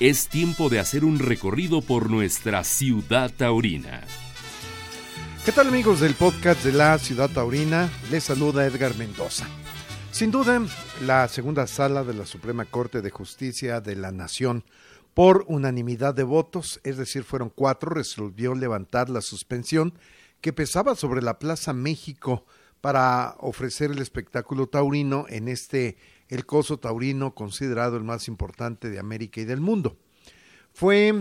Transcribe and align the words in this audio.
es 0.00 0.28
tiempo 0.28 0.70
de 0.70 0.78
hacer 0.78 1.04
un 1.04 1.18
recorrido 1.18 1.82
por 1.82 2.08
nuestra 2.08 2.64
ciudad 2.64 3.30
taurina. 3.36 4.00
¿Qué 5.44 5.52
tal 5.52 5.68
amigos 5.68 6.00
del 6.00 6.14
podcast 6.14 6.64
de 6.64 6.72
la 6.72 6.98
ciudad 6.98 7.28
taurina? 7.28 7.90
Les 8.10 8.24
saluda 8.24 8.66
Edgar 8.66 8.96
Mendoza. 8.96 9.46
Sin 10.10 10.30
duda, 10.30 10.62
la 11.04 11.28
segunda 11.28 11.66
sala 11.66 12.02
de 12.02 12.14
la 12.14 12.24
Suprema 12.24 12.64
Corte 12.64 13.02
de 13.02 13.10
Justicia 13.10 13.82
de 13.82 13.94
la 13.94 14.10
Nación, 14.10 14.64
por 15.12 15.44
unanimidad 15.48 16.14
de 16.14 16.22
votos, 16.22 16.80
es 16.82 16.96
decir, 16.96 17.22
fueron 17.22 17.50
cuatro, 17.50 17.90
resolvió 17.90 18.54
levantar 18.54 19.10
la 19.10 19.20
suspensión 19.20 19.92
que 20.40 20.54
pesaba 20.54 20.94
sobre 20.94 21.20
la 21.20 21.38
Plaza 21.38 21.74
México 21.74 22.46
para 22.80 23.34
ofrecer 23.38 23.90
el 23.90 23.98
espectáculo 23.98 24.66
taurino 24.66 25.26
en 25.28 25.48
este 25.48 25.98
el 26.30 26.46
coso 26.46 26.78
taurino 26.78 27.34
considerado 27.34 27.96
el 27.96 28.04
más 28.04 28.28
importante 28.28 28.88
de 28.88 28.98
América 28.98 29.40
y 29.40 29.44
del 29.44 29.60
mundo. 29.60 29.98
Fue 30.72 31.12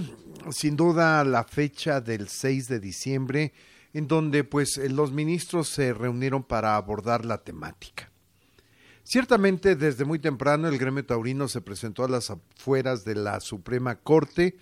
sin 0.51 0.77
duda 0.77 1.23
la 1.25 1.43
fecha 1.43 1.99
del 1.99 2.29
6 2.29 2.67
de 2.67 2.79
diciembre 2.79 3.53
en 3.93 4.07
donde 4.07 4.43
pues 4.43 4.77
los 4.77 5.11
ministros 5.11 5.69
se 5.69 5.93
reunieron 5.93 6.43
para 6.43 6.75
abordar 6.75 7.25
la 7.25 7.39
temática. 7.39 8.11
Ciertamente 9.03 9.75
desde 9.75 10.05
muy 10.05 10.19
temprano 10.19 10.67
el 10.67 10.77
gremio 10.77 11.03
taurino 11.03 11.47
se 11.47 11.61
presentó 11.61 12.03
a 12.03 12.09
las 12.09 12.29
afueras 12.29 13.03
de 13.03 13.15
la 13.15 13.39
Suprema 13.39 13.95
Corte, 13.95 14.57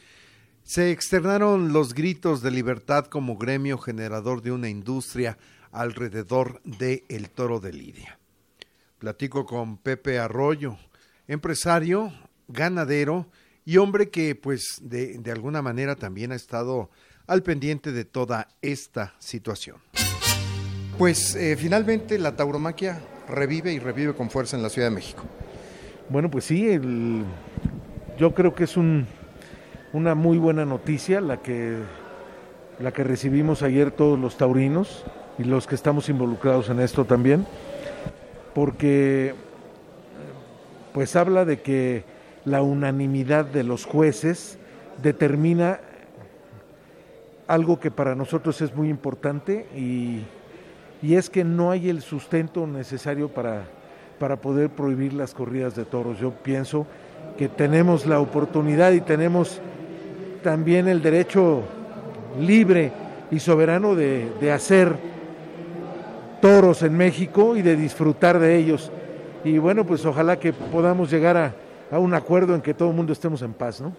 se 0.63 0.91
externaron 0.91 1.73
los 1.73 1.93
gritos 1.93 2.41
de 2.41 2.51
libertad 2.51 3.05
como 3.07 3.37
gremio 3.37 3.77
generador 3.77 4.41
de 4.41 4.53
una 4.53 4.69
industria 4.69 5.37
alrededor 5.71 6.61
del 6.63 7.03
el 7.09 7.29
toro 7.29 7.59
de 7.59 7.73
Lidia. 7.73 8.19
Platico 8.99 9.45
con 9.45 9.77
Pepe 9.77 10.17
Arroyo, 10.17 10.77
empresario, 11.27 12.11
ganadero 12.47 13.27
y 13.63 13.77
hombre 13.77 14.09
que 14.09 14.33
pues 14.33 14.79
de, 14.81 15.19
de 15.19 15.31
alguna 15.31 15.61
manera 15.61 15.95
también 15.95 16.31
ha 16.31 16.35
estado 16.35 16.89
al 17.27 17.43
pendiente 17.43 17.91
de 17.91 18.05
toda 18.05 18.47
esta 18.61 19.13
situación. 19.19 19.77
Pues 20.97 21.35
eh, 21.35 21.55
finalmente 21.57 22.17
la 22.17 22.35
tauromaquia 22.35 22.99
revive 23.29 23.71
y 23.71 23.79
revive 23.79 24.15
con 24.15 24.31
fuerza 24.31 24.57
en 24.57 24.63
la 24.63 24.69
Ciudad 24.69 24.87
de 24.87 24.95
México. 24.95 25.23
Bueno, 26.09 26.31
pues 26.31 26.45
sí, 26.45 26.79
yo 28.17 28.33
creo 28.33 28.55
que 28.55 28.63
es 28.63 28.77
un, 28.77 29.05
una 29.93 30.15
muy 30.15 30.39
buena 30.39 30.65
noticia 30.65 31.21
la 31.21 31.41
que, 31.41 31.77
la 32.79 32.93
que 32.93 33.03
recibimos 33.03 33.61
ayer 33.61 33.91
todos 33.91 34.17
los 34.17 34.37
taurinos 34.37 35.05
y 35.37 35.43
los 35.43 35.67
que 35.67 35.75
estamos 35.75 36.09
involucrados 36.09 36.69
en 36.69 36.79
esto 36.79 37.05
también 37.05 37.45
porque 38.57 39.35
pues 40.91 41.15
habla 41.15 41.45
de 41.45 41.61
que 41.61 42.03
la 42.43 42.63
unanimidad 42.63 43.45
de 43.45 43.63
los 43.63 43.85
jueces 43.85 44.57
determina 45.03 45.79
algo 47.45 47.79
que 47.79 47.91
para 47.91 48.15
nosotros 48.15 48.59
es 48.61 48.73
muy 48.73 48.89
importante 48.89 49.67
y, 49.75 50.23
y 51.03 51.13
es 51.17 51.29
que 51.29 51.43
no 51.43 51.69
hay 51.69 51.87
el 51.87 52.01
sustento 52.01 52.65
necesario 52.65 53.29
para, 53.29 53.65
para 54.17 54.37
poder 54.37 54.71
prohibir 54.71 55.13
las 55.13 55.35
corridas 55.35 55.75
de 55.75 55.85
toros. 55.85 56.17
Yo 56.17 56.31
pienso 56.31 56.87
que 57.37 57.49
tenemos 57.49 58.07
la 58.07 58.19
oportunidad 58.19 58.91
y 58.93 59.01
tenemos 59.01 59.61
también 60.41 60.87
el 60.87 61.03
derecho 61.03 61.61
libre 62.39 62.91
y 63.29 63.37
soberano 63.37 63.93
de, 63.93 64.31
de 64.41 64.51
hacer 64.51 64.95
toros 66.41 66.83
en 66.83 66.95
México 66.95 67.55
y 67.55 67.61
de 67.61 67.75
disfrutar 67.75 68.39
de 68.39 68.55
ellos. 68.57 68.91
Y 69.43 69.57
bueno, 69.57 69.85
pues 69.85 70.05
ojalá 70.05 70.39
que 70.39 70.53
podamos 70.53 71.09
llegar 71.09 71.37
a, 71.37 71.55
a 71.91 71.99
un 71.99 72.13
acuerdo 72.13 72.55
en 72.55 72.61
que 72.61 72.73
todo 72.73 72.89
el 72.89 72.95
mundo 72.95 73.13
estemos 73.13 73.41
en 73.41 73.53
paz, 73.53 73.81
¿no? 73.81 73.93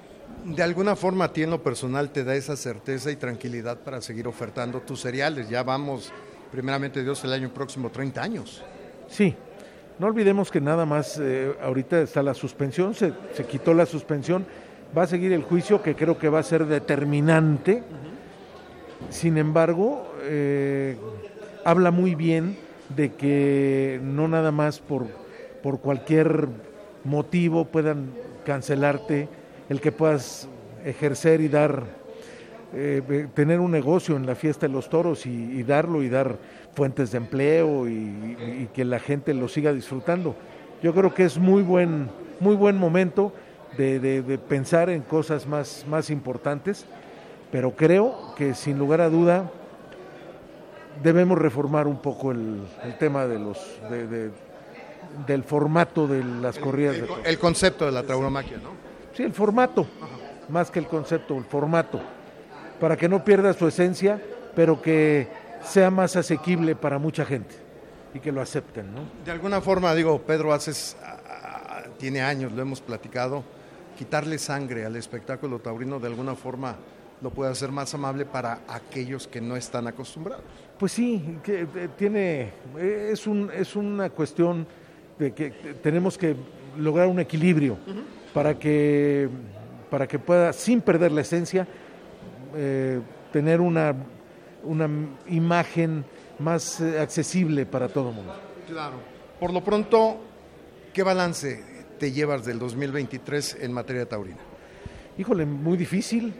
De 0.44 0.62
alguna 0.62 0.96
forma 0.96 1.26
a 1.26 1.32
ti 1.32 1.42
en 1.42 1.50
lo 1.50 1.62
personal 1.62 2.10
te 2.10 2.24
da 2.24 2.34
esa 2.34 2.56
certeza 2.56 3.10
y 3.10 3.16
tranquilidad 3.16 3.78
para 3.78 4.00
seguir 4.00 4.26
ofertando 4.28 4.80
tus 4.80 5.00
cereales. 5.00 5.48
Ya 5.48 5.62
vamos, 5.62 6.12
primeramente 6.50 7.02
Dios, 7.02 7.22
el 7.24 7.32
año 7.32 7.52
próximo 7.52 7.90
30 7.90 8.22
años. 8.22 8.62
Sí, 9.08 9.34
no 9.98 10.06
olvidemos 10.06 10.50
que 10.50 10.60
nada 10.60 10.86
más 10.86 11.18
eh, 11.20 11.54
ahorita 11.62 12.00
está 12.02 12.22
la 12.22 12.34
suspensión, 12.34 12.94
se, 12.94 13.12
se, 13.34 13.44
quitó 13.44 13.74
la 13.74 13.84
suspensión, 13.84 14.46
va 14.96 15.02
a 15.02 15.06
seguir 15.06 15.32
el 15.32 15.42
juicio 15.42 15.82
que 15.82 15.96
creo 15.96 16.18
que 16.18 16.28
va 16.28 16.38
a 16.38 16.44
ser 16.44 16.66
determinante. 16.66 17.72
Uh 17.72 17.76
-huh. 17.78 19.10
Sin 19.10 19.38
embargo, 19.38 20.12
eh, 20.22 20.96
habla 21.64 21.90
muy 21.90 22.14
bien 22.14 22.56
de 22.94 23.12
que 23.12 24.00
no 24.02 24.28
nada 24.28 24.52
más 24.52 24.80
por, 24.80 25.06
por 25.62 25.80
cualquier 25.80 26.48
motivo 27.04 27.66
puedan 27.66 28.10
cancelarte 28.44 29.28
el 29.68 29.80
que 29.80 29.92
puedas 29.92 30.48
ejercer 30.84 31.40
y 31.40 31.48
dar, 31.48 31.84
eh, 32.74 33.28
tener 33.34 33.60
un 33.60 33.70
negocio 33.70 34.16
en 34.16 34.26
la 34.26 34.34
fiesta 34.34 34.66
de 34.66 34.72
los 34.72 34.88
toros 34.88 35.26
y, 35.26 35.62
darlo 35.62 36.02
y 36.02 36.08
dar 36.08 36.38
fuentes 36.74 37.10
de 37.12 37.18
empleo 37.18 37.88
y, 37.88 38.68
que 38.72 38.84
la 38.84 38.98
gente 38.98 39.34
lo 39.34 39.48
siga 39.48 39.72
disfrutando. 39.72 40.34
Yo 40.82 40.94
creo 40.94 41.12
que 41.12 41.24
es 41.24 41.38
muy 41.38 41.62
buen, 41.62 42.08
muy 42.40 42.54
buen 42.54 42.76
momento 42.76 43.32
de, 43.76 44.00
de, 44.00 44.22
de 44.22 44.38
pensar 44.38 44.88
en 44.88 45.02
cosas 45.02 45.46
más, 45.46 45.84
más 45.88 46.08
importantes, 46.10 46.86
pero 47.50 47.72
creo 47.72 48.34
que 48.36 48.54
sin 48.54 48.78
lugar 48.78 49.00
a 49.00 49.10
duda 49.10 49.50
debemos 51.02 51.38
reformar 51.38 51.86
un 51.86 51.98
poco 51.98 52.32
el, 52.32 52.62
el 52.84 52.98
tema 52.98 53.26
de 53.26 53.38
los 53.38 53.58
de, 53.90 54.06
de, 54.06 54.30
del 55.26 55.44
formato 55.44 56.06
de 56.06 56.24
las 56.24 56.58
corridas 56.58 56.96
el, 56.96 57.06
de 57.06 57.14
el, 57.14 57.26
el 57.26 57.38
concepto 57.38 57.86
de 57.86 57.92
la 57.92 58.02
tauromaquia, 58.02 58.58
¿no? 58.58 58.70
Sí, 59.14 59.22
el 59.22 59.32
formato, 59.32 59.82
Ajá. 60.00 60.08
más 60.48 60.70
que 60.70 60.78
el 60.78 60.86
concepto, 60.86 61.36
el 61.36 61.44
formato, 61.44 62.00
para 62.80 62.96
que 62.96 63.08
no 63.08 63.24
pierda 63.24 63.52
su 63.52 63.66
esencia, 63.66 64.20
pero 64.54 64.80
que 64.80 65.28
sea 65.62 65.90
más 65.90 66.16
asequible 66.16 66.76
para 66.76 66.98
mucha 66.98 67.24
gente 67.24 67.54
y 68.14 68.20
que 68.20 68.30
lo 68.32 68.40
acepten, 68.40 68.94
¿no? 68.94 69.00
De 69.24 69.30
alguna 69.32 69.60
forma, 69.60 69.94
digo, 69.94 70.20
Pedro, 70.22 70.52
haces, 70.52 70.96
tiene 71.98 72.22
años, 72.22 72.52
lo 72.52 72.62
hemos 72.62 72.80
platicado, 72.80 73.42
quitarle 73.96 74.38
sangre 74.38 74.84
al 74.84 74.94
espectáculo 74.96 75.58
taurino 75.58 75.98
de 75.98 76.06
alguna 76.06 76.34
forma 76.36 76.76
lo 77.20 77.30
puede 77.30 77.50
hacer 77.50 77.70
más 77.70 77.92
amable 77.94 78.24
para 78.24 78.60
aquellos 78.68 79.26
que 79.26 79.40
no 79.40 79.56
están 79.56 79.86
acostumbrados. 79.86 80.44
Pues 80.78 80.92
sí, 80.92 81.38
que 81.42 81.62
eh, 81.62 81.88
tiene, 81.96 82.52
eh, 82.78 83.10
es, 83.12 83.26
un, 83.26 83.50
es 83.52 83.74
una 83.74 84.10
cuestión 84.10 84.66
de 85.18 85.32
que 85.32 85.50
tenemos 85.82 86.16
que 86.16 86.36
lograr 86.78 87.08
un 87.08 87.18
equilibrio 87.18 87.72
uh 87.72 87.90
-huh. 87.90 88.02
para, 88.32 88.58
que, 88.58 89.28
para 89.90 90.06
que 90.06 90.18
pueda, 90.18 90.52
sin 90.52 90.80
perder 90.80 91.10
la 91.12 91.22
esencia, 91.22 91.66
eh, 92.54 93.00
tener 93.32 93.60
una, 93.60 93.94
una 94.62 94.88
imagen 95.28 96.04
más 96.38 96.80
eh, 96.80 97.00
accesible 97.00 97.66
para 97.66 97.88
todo 97.88 98.10
el 98.10 98.14
mundo. 98.16 98.34
Claro. 98.66 98.96
Por 99.40 99.52
lo 99.52 99.62
pronto, 99.62 100.18
¿qué 100.92 101.02
balance 101.02 101.62
te 101.98 102.12
llevas 102.12 102.44
del 102.44 102.58
2023 102.58 103.58
en 103.60 103.72
materia 103.72 104.06
taurina? 104.06 104.38
Híjole, 105.18 105.46
muy 105.46 105.76
difícil. 105.76 106.32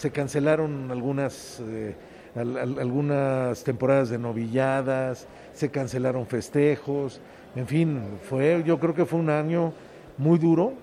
Se 0.00 0.10
cancelaron 0.10 0.90
algunas... 0.90 1.60
Eh, 1.60 1.94
algunas 2.32 3.64
temporadas 3.64 4.08
de 4.08 4.16
novilladas, 4.16 5.26
se 5.52 5.68
cancelaron 5.68 6.28
festejos, 6.28 7.20
en 7.56 7.66
fin, 7.66 8.02
fue, 8.22 8.62
yo 8.64 8.78
creo 8.78 8.94
que 8.94 9.04
fue 9.04 9.18
un 9.18 9.30
año 9.30 9.72
muy 10.16 10.38
duro 10.38 10.74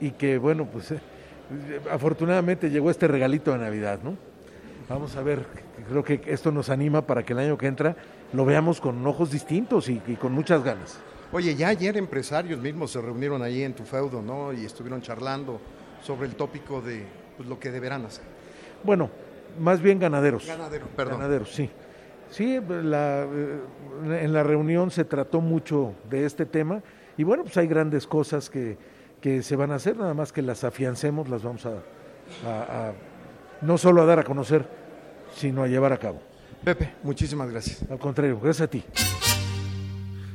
y 0.00 0.12
que 0.12 0.38
bueno, 0.38 0.66
pues 0.66 0.92
eh, 0.92 1.00
afortunadamente 1.90 2.70
llegó 2.70 2.90
este 2.90 3.06
regalito 3.06 3.52
de 3.52 3.58
Navidad, 3.58 4.00
¿no? 4.02 4.16
Vamos 4.88 5.14
a 5.16 5.22
ver, 5.22 5.44
creo 5.90 6.02
que 6.02 6.22
esto 6.26 6.50
nos 6.50 6.70
anima 6.70 7.02
para 7.02 7.22
que 7.22 7.34
el 7.34 7.40
año 7.40 7.58
que 7.58 7.66
entra 7.66 7.94
lo 8.32 8.46
veamos 8.46 8.80
con 8.80 9.06
ojos 9.06 9.30
distintos 9.30 9.90
y, 9.90 9.98
con 10.18 10.32
muchas 10.32 10.64
ganas. 10.64 10.98
Oye, 11.30 11.54
ya 11.54 11.68
ayer 11.68 11.98
empresarios 11.98 12.58
mismos 12.58 12.92
se 12.92 13.00
reunieron 13.02 13.42
ahí 13.42 13.62
en 13.62 13.74
tu 13.74 13.84
feudo, 13.84 14.22
¿no? 14.22 14.54
Y 14.54 14.64
estuvieron 14.64 15.02
charlando 15.02 15.60
sobre 16.02 16.26
el 16.26 16.36
tópico 16.36 16.80
de 16.80 17.04
pues, 17.36 17.46
lo 17.46 17.60
que 17.60 17.70
deberán 17.70 18.06
hacer. 18.06 18.37
Bueno, 18.84 19.10
más 19.58 19.80
bien 19.80 19.98
ganaderos. 19.98 20.46
Ganaderos, 20.46 20.88
perdón. 20.96 21.18
Ganaderos, 21.18 21.50
sí. 21.54 21.70
Sí, 22.30 22.60
la, 22.68 23.22
en 23.22 24.32
la 24.32 24.42
reunión 24.42 24.90
se 24.90 25.04
trató 25.04 25.40
mucho 25.40 25.94
de 26.10 26.26
este 26.26 26.44
tema 26.44 26.82
y 27.16 27.24
bueno, 27.24 27.42
pues 27.42 27.56
hay 27.56 27.66
grandes 27.66 28.06
cosas 28.06 28.50
que, 28.50 28.76
que 29.20 29.42
se 29.42 29.56
van 29.56 29.72
a 29.72 29.76
hacer, 29.76 29.96
nada 29.96 30.12
más 30.12 30.32
que 30.32 30.42
las 30.42 30.62
afiancemos, 30.62 31.28
las 31.30 31.42
vamos 31.42 31.64
a, 31.64 31.82
a, 32.46 32.88
a, 32.88 32.92
no 33.62 33.78
solo 33.78 34.02
a 34.02 34.04
dar 34.04 34.18
a 34.18 34.24
conocer, 34.24 34.68
sino 35.34 35.62
a 35.62 35.68
llevar 35.68 35.92
a 35.94 35.98
cabo. 35.98 36.20
Pepe, 36.62 36.92
muchísimas 37.02 37.50
gracias. 37.50 37.82
Al 37.90 37.98
contrario, 37.98 38.38
gracias 38.40 38.66
a 38.66 38.70
ti. 38.70 38.84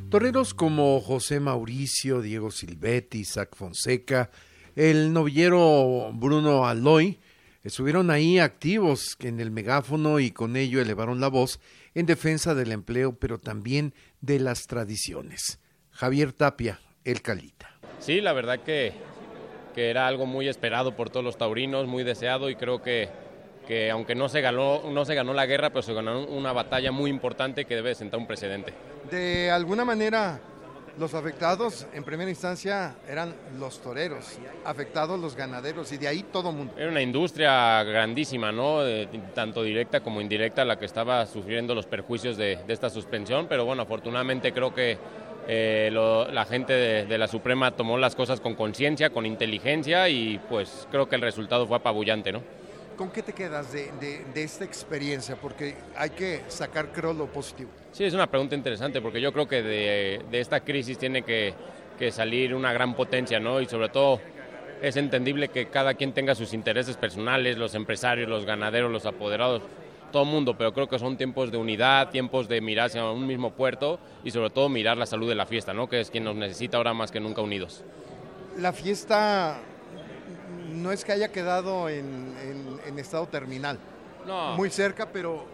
Toreros 0.10 0.54
como 0.54 1.00
José 1.00 1.40
Mauricio, 1.40 2.22
Diego 2.22 2.50
Silvetti, 2.50 3.20
Isaac 3.20 3.56
Fonseca, 3.56 4.30
el 4.76 5.14
novillero 5.14 6.12
Bruno 6.14 6.66
Aloy, 6.66 7.20
estuvieron 7.64 8.12
ahí 8.12 8.40
activos 8.40 9.18
en 9.20 9.40
el 9.40 9.52
megáfono 9.52 10.20
y 10.20 10.32
con 10.32 10.56
ello 10.56 10.82
elevaron 10.82 11.20
la 11.20 11.30
voz 11.30 11.60
en 11.94 12.06
defensa 12.06 12.56
del 12.56 12.72
empleo, 12.72 13.18
pero 13.18 13.40
también 13.40 13.94
de 14.22 14.40
las 14.40 14.68
tradiciones. 14.68 15.60
Javier 15.92 16.34
Tapia, 16.34 16.80
el 17.04 17.22
Calita. 17.22 17.80
Sí, 18.00 18.22
la 18.22 18.34
verdad 18.34 18.60
que 18.60 18.94
que 19.74 19.90
era 19.90 20.08
algo 20.08 20.26
muy 20.26 20.48
esperado 20.48 20.96
por 20.96 21.10
todos 21.10 21.24
los 21.24 21.38
taurinos, 21.38 21.88
muy 21.88 22.04
deseado 22.04 22.50
y 22.50 22.56
creo 22.56 22.82
que, 22.82 23.10
que 23.68 23.92
aunque 23.92 24.16
no 24.16 24.30
se, 24.30 24.42
ganó, 24.42 24.84
no 24.92 25.04
se 25.04 25.16
ganó 25.16 25.34
la 25.34 25.46
guerra, 25.46 25.72
pero 25.72 25.82
se 25.82 25.94
ganó 25.94 26.26
una 26.26 26.54
batalla 26.54 26.92
muy 26.92 27.10
importante 27.10 27.66
que 27.66 27.76
debe 27.76 27.96
sentar 27.96 28.20
un 28.20 28.28
precedente. 28.28 28.74
De 29.10 29.52
alguna 29.52 29.84
manera, 29.84 30.40
los 30.98 31.14
afectados 31.14 31.88
en 31.94 32.04
primera 32.04 32.30
instancia 32.30 32.96
eran 33.08 33.34
los 33.60 33.82
toreros, 33.82 34.38
afectados 34.66 35.20
los 35.20 35.36
ganaderos 35.36 35.92
y 35.92 35.98
de 35.98 36.08
ahí 36.08 36.24
todo 36.24 36.52
mundo. 36.52 36.74
Era 36.78 36.90
una 36.90 37.02
industria 37.02 37.84
grandísima, 37.84 38.52
¿no? 38.52 38.80
tanto 39.34 39.64
directa 39.64 40.02
como 40.02 40.22
indirecta 40.22 40.64
la 40.66 40.78
que 40.78 40.86
estaba 40.86 41.26
sufriendo 41.26 41.74
los 41.74 41.86
perjuicios 41.86 42.38
de, 42.38 42.60
de 42.68 42.74
esta 42.74 42.90
suspensión, 42.90 43.48
pero 43.48 43.66
bueno, 43.66 43.84
afortunadamente 43.84 44.54
creo 44.54 44.74
que 44.74 44.98
eh, 45.48 45.90
la 45.92 46.46
gente 46.46 46.74
de, 46.74 47.18
la 47.18 47.28
Suprema 47.28 47.72
tomó 47.72 47.98
las 47.98 48.16
cosas 48.16 48.40
con 48.40 48.56
conciencia, 48.56 49.10
con 49.10 49.26
inteligencia 49.26 50.08
y 50.08 50.40
pues 50.50 50.88
creo 50.90 51.10
que 51.10 51.16
el 51.16 51.22
resultado 51.22 51.68
fue 51.68 51.78
apabullante, 51.78 52.32
¿no? 52.32 52.42
¿Con 52.98 53.10
qué 53.10 53.24
te 53.24 53.34
quedas 53.34 53.72
de, 53.72 54.24
esta 54.36 54.64
experiencia? 54.66 55.36
Porque 55.36 55.76
hay 55.96 56.12
que 56.12 56.42
sacar, 56.48 56.92
creo, 56.92 57.14
lo 57.14 57.28
positivo. 57.28 57.70
Sí, 57.92 58.04
es 58.04 58.14
una 58.14 58.28
pregunta 58.28 58.56
interesante 58.56 59.02
porque 59.02 59.20
yo 59.20 59.32
creo 59.34 59.48
que 59.48 59.62
de, 59.62 60.40
esta 60.40 60.60
crisis 60.60 60.98
tiene 60.98 61.24
que, 61.24 61.54
que, 61.98 62.12
salir 62.12 62.54
una 62.54 62.72
gran 62.74 62.96
potencia, 62.96 63.40
¿no? 63.40 63.62
Y 63.62 63.66
sobre 63.66 63.90
todo 63.90 64.20
es 64.82 64.98
entendible 64.98 65.48
que 65.48 65.68
cada 65.68 65.94
quien 65.94 66.14
tenga 66.14 66.36
sus 66.36 66.54
intereses 66.54 66.98
personales, 66.98 67.58
los 67.58 67.74
empresarios, 67.74 68.30
los 68.30 68.46
ganaderos, 68.46 68.92
los 68.92 69.06
apoderados, 69.06 69.62
todo 70.12 70.24
el 70.24 70.30
mundo, 70.30 70.56
pero 70.58 70.74
creo 70.74 70.88
que 70.88 71.00
son 71.00 71.18
tiempos 71.18 71.52
de 71.52 71.58
unidad, 71.58 72.10
tiempos 72.10 72.48
de 72.48 72.62
mirar 72.62 72.86
hacia 72.86 73.10
un 73.10 73.26
mismo 73.26 73.52
puerto 73.52 74.00
y 74.24 74.32
sobre 74.32 74.52
todo 74.52 74.70
mirar 74.70 74.96
la 74.96 75.06
salud 75.06 75.28
de 75.28 75.36
la 75.36 75.46
fiesta, 75.46 75.74
¿no? 75.74 75.90
que 75.90 76.00
es 76.00 76.12
quien 76.12 76.24
nos 76.24 76.36
necesita 76.36 76.78
ahora 76.78 76.94
más 76.94 77.12
que 77.12 77.20
nunca 77.20 77.42
unidos. 77.42 77.84
La 78.60 78.72
fiesta 78.72 79.60
no 80.72 80.92
es 80.92 81.04
que 81.04 81.12
haya 81.12 81.32
quedado 81.32 81.90
en, 81.90 82.34
estado 82.98 83.28
terminal, 83.28 83.80
no. 84.26 84.56
muy 84.56 84.70
cerca, 84.70 85.10
pero 85.12 85.46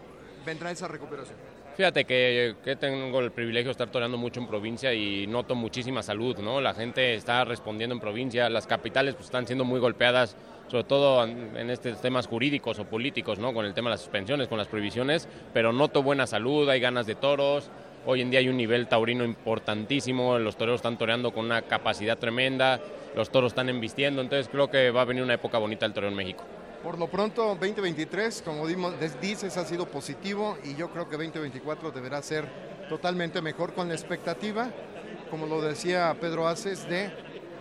vendrá 0.45 0.71
esa 0.71 0.87
recuperación. 0.87 1.37
Fíjate 1.75 2.03
que, 2.03 2.55
que, 2.63 2.75
tengo 2.75 3.21
el 3.21 3.31
privilegio 3.31 3.67
de 3.67 3.71
estar 3.71 3.89
toreando 3.89 4.17
mucho 4.17 4.41
en 4.41 4.47
provincia 4.47 4.93
y 4.93 5.25
noto 5.27 5.55
muchísima 5.55 6.03
salud, 6.03 6.37
¿no? 6.39 6.59
La 6.59 6.73
gente 6.73 7.15
está 7.15 7.45
respondiendo 7.45 7.95
en 7.95 8.01
provincia, 8.01 8.49
las 8.49 8.67
capitales 8.67 9.15
pues, 9.15 9.27
están 9.27 9.47
siendo 9.47 9.63
muy 9.63 9.79
golpeadas 9.79 10.35
sobre 10.69 10.83
todo 10.83 11.23
en 11.23 11.69
estos 11.69 11.99
temas 11.99 12.27
jurídicos 12.27 12.79
o 12.79 12.85
políticos, 12.85 13.39
¿no? 13.39 13.53
con 13.53 13.65
el 13.65 13.73
tema 13.73 13.89
de 13.89 13.95
las 13.95 14.01
suspensiones, 14.01 14.47
con 14.47 14.57
las 14.57 14.67
prohibiciones, 14.67 15.27
pero 15.53 15.73
noto 15.73 16.03
buena 16.03 16.27
salud, 16.27 16.69
hay 16.69 16.79
ganas 16.79 17.07
de 17.07 17.15
toros. 17.15 17.69
Hoy 18.05 18.21
en 18.21 18.29
día 18.29 18.39
hay 18.39 18.49
un 18.49 18.57
nivel 18.57 18.87
taurino 18.87 19.25
importantísimo, 19.25 20.37
los 20.39 20.57
toreros 20.57 20.79
están 20.79 20.97
toreando 20.97 21.31
con 21.31 21.45
una 21.45 21.63
capacidad 21.63 22.17
tremenda, 22.17 22.79
los 23.15 23.29
toros 23.29 23.51
están 23.51 23.69
embistiendo, 23.69 24.21
entonces 24.21 24.49
creo 24.49 24.69
que 24.69 24.91
va 24.91 25.01
a 25.01 25.05
venir 25.05 25.23
una 25.23 25.33
época 25.33 25.57
bonita 25.57 25.85
el 25.85 25.93
toreo 25.93 26.09
en 26.09 26.15
México. 26.15 26.43
Por 26.83 26.97
lo 26.97 27.07
pronto, 27.07 27.43
2023, 27.59 28.41
como 28.41 28.65
dices, 28.67 29.57
ha 29.57 29.65
sido 29.65 29.85
positivo 29.87 30.57
y 30.63 30.75
yo 30.75 30.89
creo 30.89 31.09
que 31.09 31.17
2024 31.17 31.91
deberá 31.91 32.21
ser 32.21 32.45
totalmente 32.87 33.41
mejor 33.41 33.73
con 33.73 33.89
la 33.89 33.95
expectativa, 33.95 34.69
como 35.29 35.45
lo 35.45 35.61
decía 35.61 36.15
Pedro 36.19 36.47
Aces, 36.47 36.87
de 36.87 37.11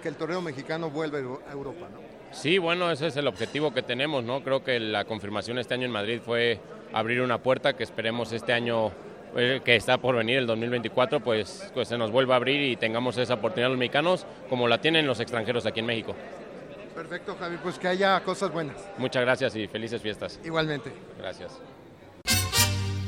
que 0.02 0.08
el 0.08 0.14
toreo 0.14 0.40
mexicano 0.40 0.90
vuelva 0.90 1.18
a 1.18 1.52
Europa. 1.52 1.88
¿no? 1.92 1.98
Sí, 2.30 2.58
bueno, 2.58 2.90
ese 2.90 3.08
es 3.08 3.16
el 3.16 3.26
objetivo 3.26 3.72
que 3.72 3.82
tenemos, 3.82 4.22
¿no? 4.22 4.42
Creo 4.44 4.62
que 4.62 4.78
la 4.78 5.04
confirmación 5.04 5.58
este 5.58 5.74
año 5.74 5.86
en 5.86 5.92
Madrid 5.92 6.20
fue 6.24 6.60
abrir 6.92 7.20
una 7.20 7.38
puerta 7.38 7.74
que 7.74 7.82
esperemos 7.82 8.32
este 8.32 8.52
año 8.52 8.92
que 9.34 9.76
está 9.76 9.98
por 9.98 10.16
venir 10.16 10.38
el 10.38 10.46
2024, 10.46 11.20
pues, 11.20 11.70
pues 11.74 11.88
se 11.88 11.98
nos 11.98 12.10
vuelva 12.10 12.34
a 12.34 12.36
abrir 12.36 12.60
y 12.60 12.76
tengamos 12.76 13.18
esa 13.18 13.34
oportunidad 13.34 13.70
los 13.70 13.78
mexicanos 13.78 14.26
como 14.48 14.68
la 14.68 14.80
tienen 14.80 15.06
los 15.06 15.20
extranjeros 15.20 15.66
aquí 15.66 15.80
en 15.80 15.86
México. 15.86 16.14
Perfecto, 16.94 17.36
Javi, 17.38 17.56
pues 17.62 17.78
que 17.78 17.88
haya 17.88 18.20
cosas 18.24 18.50
buenas. 18.50 18.76
Muchas 18.98 19.22
gracias 19.22 19.54
y 19.56 19.66
felices 19.68 20.02
fiestas. 20.02 20.40
Igualmente. 20.44 20.90
Gracias. 21.18 21.52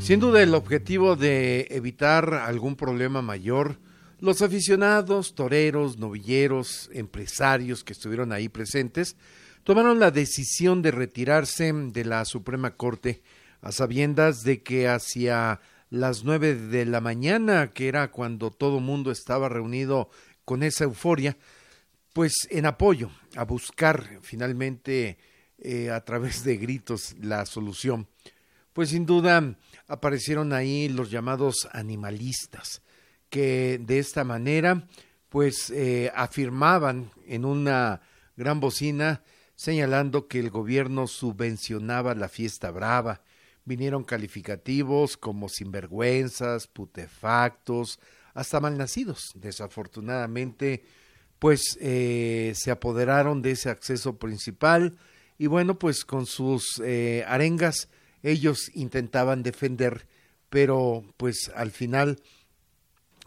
Sin 0.01 0.21
duda 0.21 0.43
el 0.43 0.55
objetivo 0.55 1.17
de 1.17 1.67
evitar 1.71 2.35
algún 2.35 2.77
problema 2.77 3.23
mayor 3.23 3.79
los 4.21 4.43
aficionados, 4.43 5.35
toreros, 5.35 5.99
novilleros, 5.99 6.91
empresarios 6.93 7.85
que 7.85 7.95
estuvieron 7.95 8.33
ahí 8.33 8.51
presentes, 8.51 9.17
tomaron 9.65 9.99
la 9.99 10.11
decisión 10.11 10.83
de 10.83 10.91
retirarse 10.91 11.73
de 11.73 12.05
la 12.05 12.25
Suprema 12.27 12.77
Corte 12.77 13.23
a 13.63 13.73
sabiendas 13.73 14.43
de 14.43 14.63
que 14.63 14.89
hacia 14.89 15.61
las 15.91 16.25
nueve 16.25 16.55
de 16.55 16.87
la 16.87 17.01
mañana, 17.01 17.71
que 17.71 17.89
era 17.89 18.11
cuando 18.11 18.51
todo 18.51 18.81
mundo 18.81 19.11
estaba 19.11 19.49
reunido 19.49 20.09
con 20.45 20.63
esa 20.63 20.85
euforia, 20.85 21.37
pues 22.13 22.33
en 22.51 22.67
apoyo 22.67 23.11
a 23.37 23.45
buscar 23.45 24.21
finalmente 24.23 25.19
eh, 25.59 25.91
a 25.91 26.05
través 26.05 26.45
de 26.45 26.57
gritos 26.57 27.15
la 27.21 27.45
solución, 27.45 28.09
pues 28.73 28.91
sin 28.91 29.05
duda 29.05 29.57
aparecieron 29.89 30.53
ahí 30.53 30.89
los 30.89 31.11
llamados 31.11 31.69
animalistas, 31.73 32.83
que 33.29 33.81
de 33.83 33.99
esta 33.99 34.25
manera 34.25 34.87
pues 35.29 35.71
eh, 35.71 36.11
afirmaban 36.15 37.11
en 37.27 37.45
una 37.45 38.01
gran 38.37 38.59
bocina 38.59 39.23
señalando 39.55 40.27
que 40.27 40.39
el 40.39 40.51
gobierno 40.51 41.07
subvencionaba 41.07 42.15
la 42.15 42.29
fiesta 42.29 42.71
brava. 42.71 43.23
Vinieron 43.71 44.03
calificativos 44.03 45.17
como 45.17 45.49
sinvergüenzas, 45.49 46.67
putefactos, 46.67 48.01
hasta 48.35 48.59
malnacidos. 48.59 49.31
Desafortunadamente, 49.37 50.83
pues 51.39 51.79
eh, 51.81 52.53
se 52.57 52.73
apoderaron 52.73 53.43
de 53.43 53.53
ese 53.53 53.71
acceso 53.71 54.19
principal 54.19 54.99
y 55.39 55.47
bueno, 55.47 55.79
pues 55.79 56.05
con 56.05 56.27
sus 56.27 56.83
eh, 56.85 57.25
arengas 57.29 57.89
ellos 58.25 58.73
intentaban 58.75 59.45
defender, 59.45 60.09
pero 60.49 61.05
pues 61.17 61.53
al 61.55 61.71
final 61.71 62.21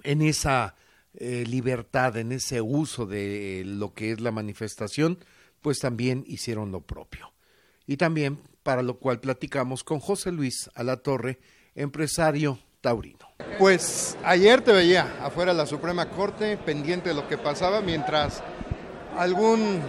en 0.03 0.21
esa 0.21 0.75
eh, 1.13 1.45
libertad, 1.47 2.17
en 2.17 2.33
ese 2.33 2.59
uso 2.59 3.05
de 3.05 3.63
lo 3.65 3.93
que 3.93 4.11
es 4.11 4.19
la 4.19 4.31
manifestación, 4.31 5.19
pues 5.61 5.79
también 5.79 6.25
hicieron 6.27 6.73
lo 6.73 6.81
propio. 6.81 7.31
Y 7.87 7.95
también 7.95 8.39
para 8.63 8.81
lo 8.81 8.97
cual 8.97 9.19
platicamos 9.19 9.83
con 9.83 9.99
José 9.99 10.31
Luis 10.31 10.69
Alatorre, 10.73 11.39
empresario 11.75 12.59
taurino. 12.81 13.27
Pues 13.59 14.17
ayer 14.23 14.61
te 14.61 14.71
veía 14.71 15.17
afuera 15.21 15.51
de 15.51 15.57
la 15.57 15.65
Suprema 15.65 16.09
Corte, 16.09 16.57
pendiente 16.57 17.09
de 17.09 17.15
lo 17.15 17.27
que 17.27 17.37
pasaba, 17.37 17.81
mientras 17.81 18.41
algún, 19.17 19.81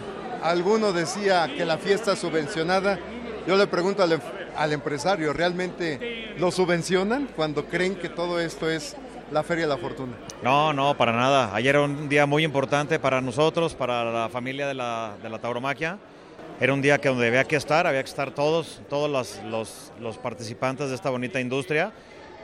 alguno 0.42 0.92
decía 0.92 1.50
que 1.56 1.64
la 1.64 1.78
fiesta 1.78 2.16
subvencionada, 2.16 2.98
yo 3.46 3.56
le 3.56 3.66
pregunto 3.66 4.02
al, 4.02 4.20
al 4.56 4.72
empresario, 4.72 5.32
¿realmente 5.32 6.34
lo 6.38 6.50
subvencionan 6.50 7.28
cuando 7.34 7.66
creen 7.66 7.96
que 7.96 8.08
todo 8.08 8.40
esto 8.40 8.68
es 8.68 8.96
la 9.30 9.42
Feria 9.42 9.64
de 9.64 9.70
la 9.70 9.78
Fortuna. 9.78 10.12
No, 10.42 10.72
no, 10.72 10.96
para 10.96 11.12
nada. 11.12 11.54
Ayer 11.54 11.74
era 11.74 11.84
un 11.84 12.08
día 12.08 12.26
muy 12.26 12.44
importante 12.44 12.98
para 12.98 13.20
nosotros, 13.20 13.74
para 13.74 14.04
la 14.04 14.28
familia 14.28 14.66
de 14.66 14.74
la, 14.74 15.16
de 15.22 15.28
la 15.28 15.38
tauromaquia. 15.38 15.98
Era 16.60 16.72
un 16.72 16.80
día 16.80 16.98
que 16.98 17.08
donde 17.08 17.26
había 17.26 17.42
que 17.42 17.56
estar, 17.56 17.84
había 17.84 18.02
que 18.02 18.08
estar 18.08 18.30
todos, 18.30 18.80
todos 18.88 19.10
los, 19.10 20.18
participantes 20.18 20.88
de 20.88 20.94
esta 20.94 21.10
bonita 21.10 21.40
industria. 21.40 21.92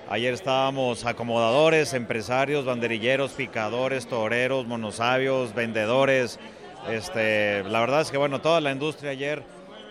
Ayer 0.09 0.35
estábamos 0.35 1.07
acomodadores, 1.07 1.95
empresarios, 1.95 2.64
banderilleros, 2.64 3.31
picadores, 3.33 4.09
toreros, 4.09 4.67
monosabios, 4.67 5.55
vendedores. 5.55 6.40
Este, 6.88 7.62
la 7.62 7.79
verdad 7.79 8.00
es 8.00 8.11
que 8.11 8.17
bueno, 8.17 8.40
toda 8.40 8.61
la 8.61 8.73
industria 8.73 9.12
ayer 9.12 9.45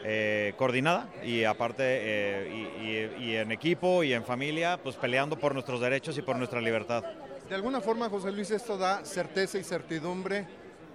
eh, 0.04 0.54
coordinada 0.58 1.08
y 1.24 1.46
aparte 1.46 1.84
eh, 1.86 3.16
y, 3.18 3.36
en 3.36 3.54
equipo 3.54 4.04
y 4.04 4.12
en 4.12 4.26
familia, 4.26 4.78
pues 4.84 4.98
peleando 4.98 5.40
por 5.40 5.54
nuestros 5.54 5.80
derechos 5.80 6.18
y 6.18 6.22
por 6.22 6.36
nuestra 6.36 6.60
libertad. 6.60 7.06
De 7.48 7.56
alguna 7.56 7.80
forma, 7.80 8.10
José 8.10 8.34
Luis, 8.34 8.52
esto 8.52 8.78
da 8.78 9.06
certeza 9.06 9.58
y 9.58 9.64
certidumbre 9.64 10.46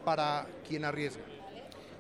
para 0.05 0.47
quien 0.69 0.85
arriesga. 0.85 1.34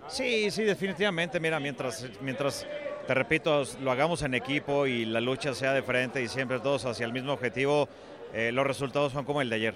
Sí, 0.08 0.50
sí, 0.50 0.64
definitivamente. 0.64 1.40
Mira, 1.40 1.58
mientras, 1.58 2.06
mientras 2.20 2.66
te 3.06 3.14
repito, 3.14 3.62
lo 3.82 3.90
hagamos 3.90 4.22
en 4.22 4.34
equipo 4.34 4.86
y 4.86 5.04
la 5.04 5.20
lucha 5.20 5.54
sea 5.54 5.72
de 5.72 5.82
frente 5.82 6.22
y 6.22 6.28
siempre 6.28 6.60
todos 6.60 6.84
hacia 6.84 7.06
el 7.06 7.12
mismo 7.12 7.32
objetivo, 7.32 7.88
eh, 8.32 8.50
los 8.52 8.66
resultados 8.66 9.12
son 9.12 9.24
como 9.24 9.40
el 9.40 9.50
de 9.50 9.56
ayer. 9.56 9.74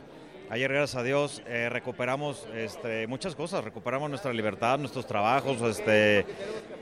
Ayer, 0.50 0.72
gracias 0.72 0.96
a 0.96 1.02
Dios, 1.02 1.42
eh, 1.46 1.68
recuperamos 1.68 2.46
este, 2.54 3.06
muchas 3.06 3.34
cosas, 3.34 3.62
recuperamos 3.62 4.08
nuestra 4.08 4.32
libertad, 4.32 4.78
nuestros 4.78 5.06
trabajos, 5.06 5.60
este, 5.60 6.24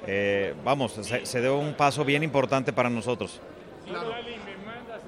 eh, 0.07 0.55
vamos, 0.65 0.93
se, 0.93 1.41
dio 1.41 1.59
un 1.59 1.75
paso 1.75 2.05
bien 2.05 2.23
importante 2.23 2.73
para 2.73 2.88
nosotros. 2.88 3.41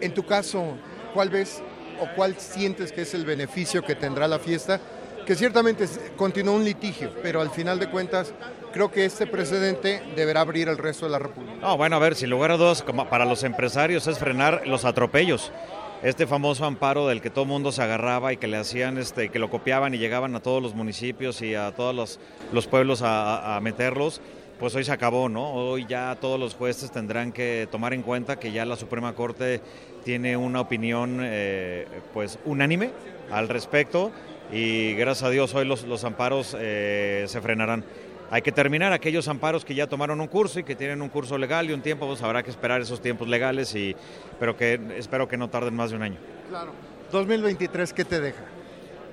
En 0.01 0.13
tu 0.13 0.27
caso, 0.27 0.77
¿cuál 1.15 1.31
ves 1.31 1.63
o 2.01 2.09
cuál 2.17 2.35
sientes 2.37 2.91
que 2.91 3.03
es 3.03 3.15
el 3.15 3.25
beneficio 3.25 3.83
que 3.83 3.95
tendrá 3.95 4.27
la 4.27 4.41
fiesta? 4.41 4.81
Que 5.29 5.35
ciertamente 5.35 5.87
continúa 6.17 6.55
un 6.55 6.65
litigio, 6.65 7.11
pero 7.23 7.43
al 7.43 7.51
final 7.51 7.79
de 7.79 7.91
cuentas 7.91 8.33
creo 8.73 8.91
que 8.91 9.05
este 9.05 9.27
precedente 9.27 10.03
deberá 10.17 10.41
abrir 10.41 10.71
el 10.71 10.79
resto 10.79 11.05
de 11.05 11.13
la 11.13 11.19
República. 11.19 11.55
No, 11.61 11.77
bueno, 11.77 11.97
a 11.97 11.99
ver, 11.99 12.15
sin 12.15 12.31
lugar 12.31 12.51
a 12.51 12.57
dudas, 12.57 12.83
para 13.11 13.27
los 13.27 13.45
empresarios 13.45 14.07
es 14.07 14.19
frenar 14.19 14.67
los 14.67 14.87
atropellos 14.87 15.53
este 16.03 16.27
famoso 16.27 16.65
amparo 16.65 17.09
del 17.09 17.21
que 17.21 17.29
todo 17.29 17.45
mundo 17.45 17.73
se 17.73 17.83
agarraba 17.83 18.33
y 18.33 18.39
que 18.39 18.47
le 18.47 18.57
hacían, 18.57 18.97
este, 18.97 19.29
que 19.29 19.39
lo 19.39 19.51
copiaban 19.51 19.95
y 19.95 19.99
llegaban 19.99 20.35
a 20.35 20.41
todos 20.41 20.63
los 20.63 20.75
municipios 20.75 21.43
y 21.43 21.55
a 21.55 21.73
todos 21.73 21.95
los, 21.95 22.21
los 22.51 22.67
pueblos 22.67 23.03
a, 23.03 23.57
a, 23.57 23.61
meterlos, 23.61 24.23
pues 24.59 24.75
hoy 24.77 24.85
se 24.85 24.93
acabó, 24.93 25.29
¿no? 25.29 25.53
Hoy 25.53 25.85
ya 25.87 26.17
todos 26.21 26.41
los 26.41 26.55
jueces 26.55 26.91
tendrán 26.91 27.33
que 27.33 27.69
tomar 27.71 27.93
en 27.93 28.03
cuenta 28.03 28.39
que 28.39 28.53
ya 28.53 28.65
la 28.65 28.77
Suprema 28.77 29.15
Corte 29.15 29.61
tiene 30.05 30.39
una 30.39 30.61
opinión 30.61 31.19
eh, 31.21 31.87
pues 32.15 32.39
unánime 32.47 32.93
al 33.31 33.49
respecto 33.49 34.11
y 34.53 34.95
gracias 34.95 35.29
a 35.29 35.31
Dios 35.31 35.55
hoy 35.55 35.65
los, 35.65 35.85
los 35.85 36.05
amparos 36.05 36.57
eh, 36.59 37.25
se 37.29 37.41
frenarán. 37.41 37.85
Hay 38.31 38.43
que 38.43 38.53
terminar 38.53 38.93
aquellos 38.93 39.27
amparos 39.29 39.65
que 39.65 39.75
ya 39.75 39.87
tomaron 39.87 40.21
un 40.21 40.27
curso 40.27 40.61
y 40.61 40.65
que 40.65 40.77
tienen 40.77 41.01
un 41.01 41.09
curso 41.09 41.39
legal 41.39 41.71
y 41.71 41.73
un 41.73 41.81
tiempo, 41.81 42.07
pues 42.07 42.23
habrá 42.23 42.43
que 42.43 42.51
esperar 42.51 42.81
esos 42.81 43.01
tiempos 43.01 43.27
legales, 43.27 43.75
y, 43.75 43.97
pero 44.39 44.57
que 44.57 44.79
espero 44.97 45.27
que 45.29 45.39
no 45.39 45.49
tarden 45.49 45.75
más 45.75 45.91
de 45.91 45.97
un 45.97 46.03
año. 46.03 46.19
Claro. 46.51 46.73
2023, 47.11 47.93
¿qué 47.95 48.05
te 48.05 48.21
deja? 48.21 48.43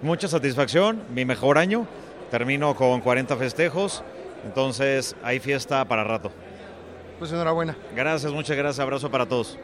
Mucha 0.01 0.27
satisfacción, 0.27 1.01
mi 1.13 1.23
mejor 1.23 1.57
año, 1.57 1.87
termino 2.29 2.75
con 2.75 2.99
40 2.99 3.37
festejos, 3.37 4.03
entonces 4.45 5.15
hay 5.23 5.39
fiesta 5.39 5.85
para 5.85 6.03
rato. 6.03 6.31
Pues 7.17 7.31
enhorabuena. 7.31 7.77
Gracias, 7.95 8.33
muchas 8.33 8.57
gracias, 8.57 8.81
abrazo 8.81 9.09
para 9.09 9.25
todos. 9.25 9.57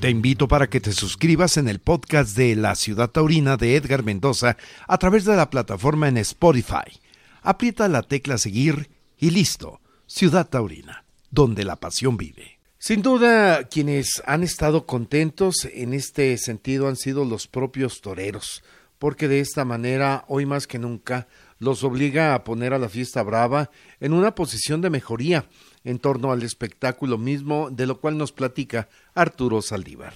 Te 0.00 0.10
invito 0.10 0.46
para 0.46 0.70
que 0.70 0.80
te 0.80 0.92
suscribas 0.92 1.56
en 1.56 1.68
el 1.68 1.80
podcast 1.80 2.36
de 2.36 2.54
La 2.54 2.76
Ciudad 2.76 3.10
Taurina 3.10 3.56
de 3.56 3.74
Edgar 3.74 4.04
Mendoza 4.04 4.56
a 4.86 4.96
través 4.98 5.24
de 5.24 5.34
la 5.34 5.50
plataforma 5.50 6.08
en 6.08 6.18
Spotify 6.18 7.00
aprieta 7.42 7.88
la 7.88 8.02
tecla 8.02 8.38
seguir 8.38 8.90
y 9.18 9.30
listo. 9.30 9.80
Ciudad 10.06 10.48
Taurina, 10.48 11.04
donde 11.30 11.64
la 11.64 11.76
pasión 11.76 12.16
vive. 12.16 12.58
Sin 12.78 13.02
duda, 13.02 13.64
quienes 13.64 14.22
han 14.26 14.42
estado 14.42 14.86
contentos 14.86 15.66
en 15.72 15.94
este 15.94 16.36
sentido 16.38 16.88
han 16.88 16.96
sido 16.96 17.24
los 17.24 17.48
propios 17.48 18.00
toreros, 18.00 18.62
porque 18.98 19.28
de 19.28 19.40
esta 19.40 19.64
manera, 19.64 20.24
hoy 20.28 20.46
más 20.46 20.66
que 20.66 20.78
nunca, 20.78 21.26
los 21.58 21.82
obliga 21.82 22.34
a 22.34 22.44
poner 22.44 22.72
a 22.72 22.78
la 22.78 22.88
fiesta 22.88 23.22
brava 23.22 23.70
en 23.98 24.12
una 24.12 24.34
posición 24.34 24.80
de 24.80 24.90
mejoría 24.90 25.48
en 25.88 25.98
torno 25.98 26.32
al 26.32 26.42
espectáculo 26.42 27.16
mismo, 27.16 27.70
de 27.70 27.86
lo 27.86 27.98
cual 27.98 28.18
nos 28.18 28.30
platica 28.30 28.88
Arturo 29.14 29.62
Saldívar. 29.62 30.12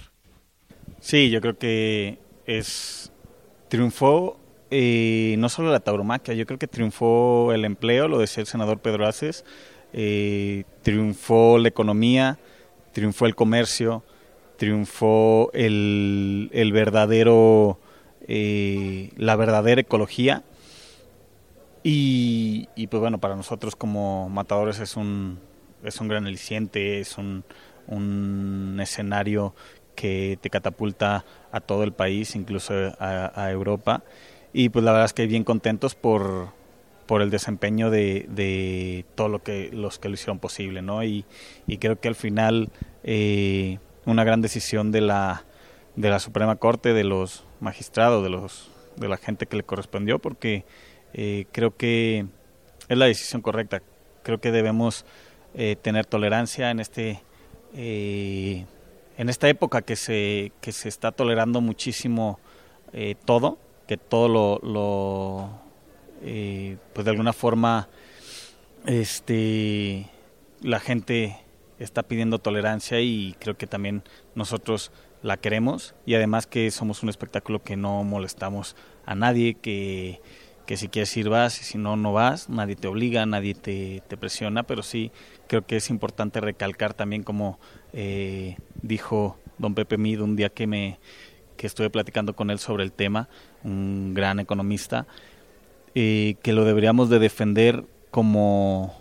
Sí, 0.99 1.31
yo 1.31 1.41
creo 1.41 1.57
que 1.57 2.19
es 2.45 3.11
triunfó 3.69 4.37
eh, 4.69 5.35
no 5.39 5.49
solo 5.49 5.71
la 5.71 5.79
tauromaquia, 5.79 6.35
yo 6.35 6.45
creo 6.45 6.59
que 6.59 6.67
triunfó 6.67 7.53
el 7.53 7.65
empleo, 7.65 8.07
lo 8.07 8.19
decía 8.19 8.41
el 8.41 8.47
senador 8.47 8.79
Pedro 8.79 9.07
Aces, 9.07 9.45
eh, 9.93 10.63
triunfó 10.83 11.57
la 11.57 11.69
economía, 11.69 12.37
triunfó 12.91 13.25
el 13.25 13.35
comercio, 13.35 14.03
triunfó 14.57 15.49
el, 15.53 16.49
verdadero, 16.71 17.79
eh, 18.27 19.11
la 19.17 19.35
verdadera 19.35 19.81
ecología. 19.81 20.43
Y, 21.83 22.67
pues 22.89 23.01
bueno, 23.01 23.17
para 23.17 23.35
nosotros 23.35 23.75
como 23.75 24.29
matadores 24.29 24.79
es 24.79 24.95
un, 24.95 25.39
es 25.83 25.99
un 25.99 26.07
gran 26.07 26.25
aliciente, 26.25 26.99
es 26.99 27.17
un, 27.17 27.43
un 27.87 28.79
escenario 28.81 29.55
que 29.95 30.39
te 30.41 30.49
catapulta 30.49 31.23
a 31.51 31.61
todo 31.61 31.83
el 31.83 31.93
país, 31.93 32.35
incluso 32.35 32.73
a 32.99 33.51
Europa 33.51 34.03
y 34.53 34.69
pues 34.69 34.85
la 34.85 34.91
verdad 34.91 35.05
es 35.05 35.13
que 35.13 35.25
bien 35.25 35.43
contentos 35.43 35.95
por, 35.95 36.49
por 37.07 37.23
el 37.23 37.31
desempeño 37.31 37.89
de, 37.89 38.27
de 38.29 39.03
todo 39.15 39.27
lo 39.27 39.41
que 39.41 39.71
los 39.73 39.97
que 39.97 40.07
lo 40.07 40.13
hicieron 40.13 40.39
posible, 40.39 40.83
¿no? 40.83 41.03
Y, 41.03 41.25
y 41.65 41.79
creo 41.79 41.99
que 41.99 42.07
al 42.07 42.15
final 42.15 42.69
eh, 43.03 43.79
una 44.05 44.23
gran 44.23 44.41
decisión 44.41 44.91
de 44.91 45.01
la 45.01 45.43
de 45.95 46.09
la 46.09 46.19
Suprema 46.19 46.55
Corte, 46.55 46.93
de 46.93 47.03
los 47.03 47.43
magistrados, 47.59 48.23
de 48.23 48.29
los 48.29 48.69
de 48.95 49.07
la 49.09 49.17
gente 49.17 49.47
que 49.47 49.57
le 49.57 49.63
correspondió, 49.63 50.19
porque 50.19 50.65
eh, 51.13 51.45
creo 51.51 51.75
que 51.75 52.27
es 52.87 52.97
la 52.97 53.05
decisión 53.05 53.41
correcta. 53.41 53.81
Creo 54.21 54.39
que 54.39 54.51
debemos 54.51 55.05
eh, 55.55 55.75
tener 55.81 56.05
tolerancia 56.05 56.71
en 56.71 56.79
este 56.79 57.21
en 57.75 59.29
esta 59.29 59.49
época 59.49 59.81
que 59.81 59.95
se 59.95 60.51
que 60.61 60.71
se 60.71 60.89
está 60.89 61.11
tolerando 61.11 61.59
muchísimo 61.59 62.39
todo 63.25 63.57
que 63.87 63.97
todo 63.97 64.27
lo, 64.27 64.59
lo 64.63 65.49
eh, 66.21 66.77
pues 66.93 67.05
de 67.05 67.11
alguna 67.11 67.33
forma 67.33 67.89
este 68.85 70.07
la 70.61 70.79
gente 70.79 71.37
está 71.79 72.03
pidiendo 72.03 72.39
tolerancia 72.39 73.01
y 73.01 73.35
creo 73.39 73.57
que 73.57 73.67
también 73.67 74.03
nosotros 74.35 74.91
la 75.21 75.37
queremos. 75.37 75.95
Y 76.05 76.15
además 76.15 76.47
que 76.47 76.71
somos 76.71 77.03
un 77.03 77.09
espectáculo 77.09 77.61
que 77.61 77.75
no 77.75 78.03
molestamos 78.03 78.75
a 79.05 79.15
nadie, 79.15 79.55
que, 79.55 80.21
que 80.65 80.77
si 80.77 80.87
quieres 80.87 81.15
ir 81.17 81.29
vas 81.29 81.59
y 81.61 81.63
si 81.63 81.77
no, 81.77 81.95
no 81.95 82.13
vas, 82.13 82.49
nadie 82.49 82.75
te 82.75 82.87
obliga, 82.87 83.25
nadie 83.25 83.53
te, 83.53 84.01
presiona, 84.17 84.63
pero 84.63 84.83
sí 84.83 85.11
creo 85.47 85.65
que 85.65 85.75
es 85.75 85.89
importante 85.89 86.39
recalcar 86.39 86.93
también 86.93 87.23
como 87.23 87.59
eh, 87.91 88.57
dijo 88.81 89.37
don 89.57 89.75
Pepe 89.75 89.97
Mid 89.97 90.21
un 90.21 90.35
día 90.35 90.49
que 90.49 90.67
me, 90.67 90.99
que 91.57 91.67
estuve 91.67 91.89
platicando 91.89 92.35
con 92.35 92.49
él 92.49 92.59
sobre 92.59 92.83
el 92.83 92.91
tema, 92.91 93.27
un 93.63 94.13
gran 94.13 94.39
economista, 94.39 95.05
eh, 95.95 96.35
que 96.41 96.53
lo 96.53 96.65
deberíamos 96.65 97.09
de 97.09 97.19
defender 97.19 97.85
como, 98.11 98.95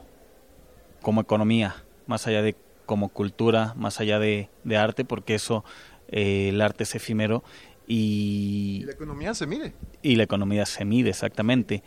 como 1.00 1.20
economía, 1.20 1.76
más 2.06 2.26
allá 2.26 2.42
de 2.42 2.56
como 2.86 3.08
cultura, 3.08 3.74
más 3.76 4.00
allá 4.00 4.18
de, 4.18 4.48
arte, 4.76 5.04
porque 5.04 5.34
eso, 5.34 5.64
eh, 6.08 6.48
el 6.50 6.60
arte 6.60 6.84
es 6.84 6.94
efímero 6.94 7.42
y, 7.86 8.80
y... 8.82 8.84
la 8.84 8.92
economía 8.92 9.34
se 9.34 9.46
mide. 9.46 9.74
Y 10.02 10.16
la 10.16 10.24
economía 10.24 10.66
se 10.66 10.84
mide, 10.84 11.10
exactamente. 11.10 11.82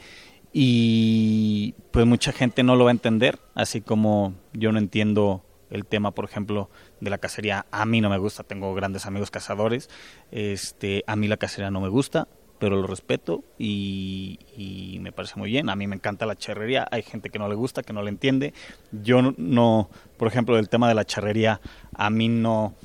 Y 0.54 1.76
pues 1.92 2.06
mucha 2.06 2.32
gente 2.32 2.64
no 2.64 2.76
lo 2.76 2.86
va 2.86 2.92
a 2.92 2.94
entender, 2.94 3.40
así 3.56 3.82
como 3.82 4.34
yo 4.54 4.72
no 4.72 4.80
entiendo 4.80 5.44
el 5.70 5.86
tema, 5.86 6.12
por 6.12 6.26
ejemplo, 6.26 6.70
de 7.02 7.10
la 7.10 7.18
cacería. 7.18 7.66
A 7.72 7.86
mí 7.86 8.02
no 8.02 8.10
me 8.10 8.18
gusta, 8.18 8.44
tengo 8.44 8.74
grandes 8.74 9.06
amigos 9.06 9.32
cazadores. 9.32 9.90
Este, 10.32 11.04
a 11.08 11.16
mí 11.16 11.28
la 11.28 11.38
cacería 11.38 11.72
no 11.72 11.82
me 11.82 11.90
gusta, 11.90 12.28
pero 12.60 12.78
lo 12.78 12.88
respeto 12.88 13.44
y, 13.58 14.98
me 15.02 15.12
parece 15.12 15.36
muy 15.36 15.50
bien. 15.52 15.70
A 15.70 15.76
mí 15.76 15.88
me 15.88 15.96
encanta 15.96 16.26
la 16.26 16.36
charrería, 16.36 16.88
hay 16.90 17.04
gente 17.04 17.30
que 17.30 17.40
no 17.40 17.50
le 17.50 17.56
gusta, 17.56 17.84
que 17.84 17.94
no 17.94 18.02
le 18.02 18.10
entiende. 18.10 18.54
Yo 18.92 19.34
no, 19.38 19.90
por 20.18 20.28
ejemplo, 20.28 20.56
del 20.56 20.70
tema 20.70 20.88
de 20.88 20.96
la 20.96 21.06
charrería, 21.06 21.60
a 21.94 22.10
mí 22.10 22.30
no 22.30 22.76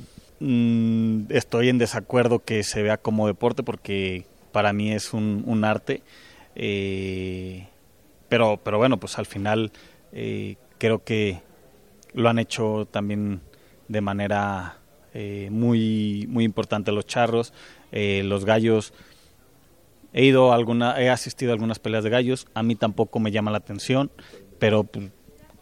mm, 0.41 1.27
estoy 1.31 1.69
en 1.69 1.79
desacuerdo 1.79 2.41
que 2.41 2.63
se 2.63 2.83
vea 2.83 2.97
como 2.97 3.27
deporte 3.27 3.63
porque 3.63 4.27
para 4.53 4.73
mí 4.73 4.93
es 4.93 5.13
un, 5.13 5.65
arte. 5.65 6.03
Eh, 6.55 7.67
pero, 8.29 8.61
pero 8.63 8.79
bueno, 8.79 8.99
pues 8.99 9.19
al 9.19 9.27
final 9.27 9.73
eh, 10.13 10.57
creo 10.79 11.05
que 11.05 11.41
lo 12.13 12.29
han 12.29 12.39
hecho 12.39 12.89
también 12.91 13.41
de 13.89 14.01
manera 14.01 14.79
eh, 15.15 15.49
muy, 15.51 16.27
muy 16.29 16.45
importante 16.45 16.93
los 16.93 17.07
charros, 17.07 17.53
los 17.93 18.45
gallos. 18.45 18.93
He 20.13 20.25
ido 20.25 20.53
alguna, 20.53 21.01
he 21.01 21.09
asistido 21.09 21.53
a 21.53 21.55
algunas 21.55 21.79
peleas 21.79 22.03
de 22.03 22.11
gallos, 22.11 22.47
a 22.55 22.65
mí 22.65 22.75
tampoco 22.75 23.21
me 23.21 23.31
llama 23.31 23.53
la 23.53 23.59
atención, 23.59 24.11
pero 24.59 24.83
pues, 24.85 25.11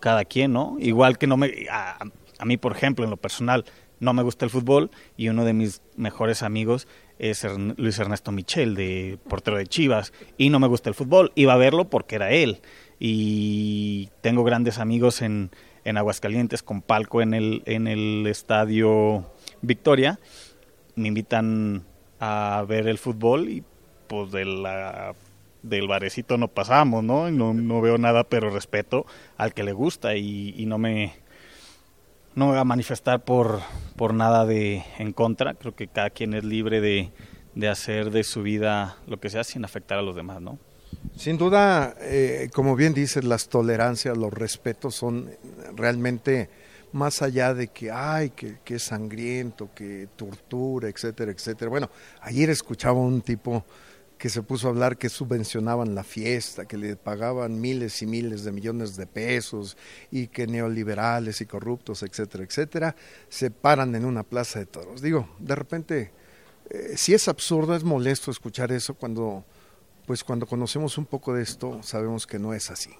cada 0.00 0.24
quien, 0.24 0.52
¿no? 0.54 0.76
Igual 0.78 1.18
que 1.18 1.26
no 1.26 1.36
me, 1.36 1.66
a, 1.70 1.98
a, 2.38 2.44
mí, 2.46 2.56
por 2.56 2.72
ejemplo, 2.72 3.04
en 3.04 3.10
lo 3.10 3.18
personal, 3.18 3.66
no 4.00 4.12
me 4.12 4.22
gusta 4.22 4.44
el 4.44 4.50
fútbol 4.50 4.90
y 5.16 5.28
uno 5.28 5.44
de 5.44 5.52
mis 5.52 5.82
mejores 5.96 6.42
amigos 6.42 6.86
es 7.18 7.44
Luis 7.76 7.98
Ernesto 7.98 8.30
Michel, 8.32 8.74
de 8.74 9.18
portero 9.28 9.56
de 9.56 9.66
Chivas, 9.66 10.12
y 10.36 10.50
no 10.50 10.60
me 10.60 10.68
gusta 10.68 10.88
el 10.88 10.94
fútbol, 10.94 11.32
iba 11.34 11.54
a 11.54 11.56
verlo 11.56 11.90
porque 11.90 12.14
era 12.16 12.30
él. 12.30 12.60
Y 13.00 14.08
tengo 14.20 14.44
grandes 14.44 14.78
amigos 14.78 15.22
en, 15.22 15.50
en 15.84 15.96
Aguascalientes 15.96 16.62
con 16.62 16.82
palco 16.82 17.22
en 17.22 17.34
el, 17.34 17.62
en 17.66 17.88
el 17.88 18.26
estadio 18.26 19.24
Victoria. 19.62 20.20
Me 20.94 21.08
invitan 21.08 21.84
a 22.20 22.64
ver 22.68 22.88
el 22.88 22.98
fútbol 22.98 23.48
y 23.48 23.64
pues 24.08 24.30
de 24.32 24.44
la, 24.44 25.14
del 25.62 25.88
barecito 25.88 26.36
no 26.36 26.48
pasamos, 26.48 27.04
¿no? 27.04 27.30
¿no? 27.30 27.54
No 27.54 27.80
veo 27.80 27.98
nada, 27.98 28.24
pero 28.24 28.50
respeto 28.50 29.06
al 29.36 29.54
que 29.54 29.62
le 29.62 29.72
gusta 29.72 30.16
y, 30.16 30.64
no 30.66 30.78
me 30.78 31.14
no 32.38 32.46
voy 32.46 32.56
a 32.56 32.62
manifestar 32.62 33.24
por, 33.24 33.60
por 33.96 34.14
nada 34.14 34.46
de 34.46 34.84
en 34.98 35.12
contra. 35.12 35.54
Creo 35.54 35.74
que 35.74 35.88
cada 35.88 36.10
quien 36.10 36.34
es 36.34 36.44
libre 36.44 36.80
de, 36.80 37.10
de 37.56 37.68
hacer 37.68 38.12
de 38.12 38.22
su 38.22 38.42
vida 38.42 38.96
lo 39.08 39.18
que 39.18 39.28
sea 39.28 39.42
sin 39.42 39.64
afectar 39.64 39.98
a 39.98 40.02
los 40.02 40.14
demás, 40.14 40.40
¿no? 40.40 40.56
Sin 41.16 41.36
duda, 41.36 41.96
eh, 42.00 42.48
como 42.54 42.76
bien 42.76 42.94
dices, 42.94 43.24
las 43.24 43.48
tolerancias, 43.48 44.16
los 44.16 44.32
respetos 44.32 44.94
son 44.94 45.28
realmente 45.74 46.48
más 46.92 47.22
allá 47.22 47.54
de 47.54 47.68
que, 47.68 47.90
ay, 47.90 48.30
que, 48.30 48.58
que 48.64 48.78
sangriento, 48.78 49.70
que 49.74 50.08
tortura, 50.14 50.88
etcétera, 50.88 51.32
etcétera. 51.32 51.68
Bueno, 51.68 51.90
ayer 52.22 52.50
escuchaba 52.50 53.00
un 53.00 53.20
tipo 53.20 53.64
que 54.18 54.28
se 54.28 54.42
puso 54.42 54.66
a 54.66 54.70
hablar 54.70 54.98
que 54.98 55.08
subvencionaban 55.08 55.94
la 55.94 56.02
fiesta, 56.02 56.66
que 56.66 56.76
le 56.76 56.96
pagaban 56.96 57.60
miles 57.60 58.02
y 58.02 58.06
miles 58.06 58.42
de 58.42 58.50
millones 58.50 58.96
de 58.96 59.06
pesos 59.06 59.76
y 60.10 60.26
que 60.26 60.46
neoliberales 60.46 61.40
y 61.40 61.46
corruptos, 61.46 62.02
etcétera, 62.02 62.44
etcétera, 62.44 62.96
se 63.28 63.50
paran 63.52 63.94
en 63.94 64.04
una 64.04 64.24
plaza 64.24 64.58
de 64.58 64.66
toros. 64.66 65.00
Digo, 65.00 65.28
de 65.38 65.54
repente, 65.54 66.10
eh, 66.70 66.96
si 66.96 67.14
es 67.14 67.28
absurdo, 67.28 67.76
es 67.76 67.84
molesto 67.84 68.32
escuchar 68.32 68.72
eso 68.72 68.94
cuando, 68.94 69.44
pues 70.04 70.24
cuando 70.24 70.46
conocemos 70.46 70.98
un 70.98 71.06
poco 71.06 71.32
de 71.32 71.42
esto, 71.44 71.80
sabemos 71.84 72.26
que 72.26 72.40
no 72.40 72.52
es 72.54 72.70
así. 72.70 72.90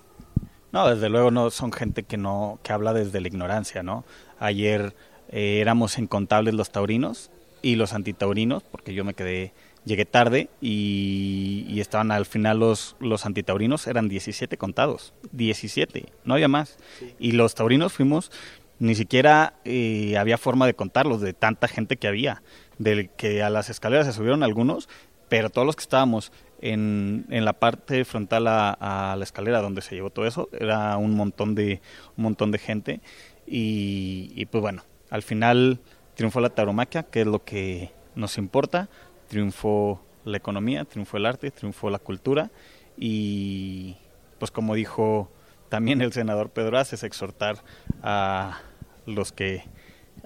No, 0.71 0.89
desde 0.89 1.09
luego 1.09 1.31
no 1.31 1.51
son 1.51 1.73
gente 1.73 2.05
que 2.05 2.17
no 2.17 2.61
que 2.63 2.73
habla 2.73 2.93
desde 2.93 3.21
la 3.21 3.29
ignorancia, 3.29 3.83
¿no? 3.83 4.05
Ayer 4.39 4.95
eh, 5.31 5.61
éramos 5.61 5.99
incontables 5.99 6.55
los 6.55 6.71
taurinos 6.71 7.31
y 7.63 7.77
los 7.77 7.93
antitaurinos, 7.93 8.63
porque 8.63 8.95
yo 8.95 9.05
me 9.05 9.15
quedé 9.15 9.53
llegué 9.89 10.05
tarde 10.05 10.49
y, 10.61 11.81
estaban 11.81 12.11
al 12.11 12.27
final 12.27 12.59
los, 12.59 12.97
los 13.01 13.25
antitaurinos, 13.25 13.87
eran 13.87 14.09
17 14.09 14.57
contados, 14.59 15.15
17, 15.33 16.07
no 16.25 16.35
había 16.35 16.49
más. 16.49 16.77
Y 17.19 17.33
los 17.33 17.55
taurinos 17.55 17.93
fuimos, 17.93 18.31
ni 18.79 18.95
siquiera 18.95 19.55
eh, 19.65 20.17
había 20.19 20.39
forma 20.39 20.67
de 20.67 20.75
contarlos, 20.75 21.21
de 21.21 21.33
tanta 21.33 21.69
gente 21.69 21.97
que 21.97 22.09
había, 22.09 22.43
del 22.79 23.11
que 23.11 23.43
a 23.43 23.51
las 23.51 23.71
escaleras 23.71 24.07
se 24.07 24.13
subieron 24.13 24.43
algunos, 24.43 24.89
pero 25.29 25.51
todos 25.51 25.67
los 25.67 25.77
que 25.77 25.83
estábamos 25.83 26.33
en, 26.61 27.27
en 27.31 27.45
la 27.45 27.55
parte 27.55 28.05
frontal 28.05 28.47
a, 28.49 29.15
la 29.17 29.25
escalera 29.25 29.63
donde 29.63 29.83
se 29.83 29.95
llevó 29.95 30.11
todo 30.11 30.27
eso, 30.27 30.49
era 30.53 30.97
un 30.97 31.15
montón 31.15 31.55
de, 31.55 31.81
un 32.17 32.25
montón 32.25 32.51
de 32.51 32.59
gente. 32.59 33.01
Y, 33.47 34.33
y 34.35 34.47
pues 34.47 34.61
bueno, 34.61 34.83
al 35.11 35.23
final 35.23 35.81
triunfó 36.15 36.41
la 36.41 36.51
tauromaquia, 36.51 37.05
que 37.05 37.21
es 37.21 37.27
lo 37.27 37.45
que 37.45 37.93
nos 38.15 38.37
importa 38.37 38.89
triunfó 39.29 40.03
la 40.25 40.37
economía, 40.37 40.85
triunfó 40.85 41.17
el 41.17 41.27
arte, 41.27 41.51
triunfó 41.51 41.91
la 41.91 41.99
cultura 41.99 42.51
y 42.97 43.97
pues 44.39 44.51
como 44.51 44.75
dijo 44.75 45.31
también 45.69 46.01
el 46.01 46.13
senador 46.13 46.51
Pedro 46.51 46.79
Aces, 46.79 47.03
exhortar 47.03 47.63
a 48.03 48.61
los 49.07 49.33
que 49.33 49.65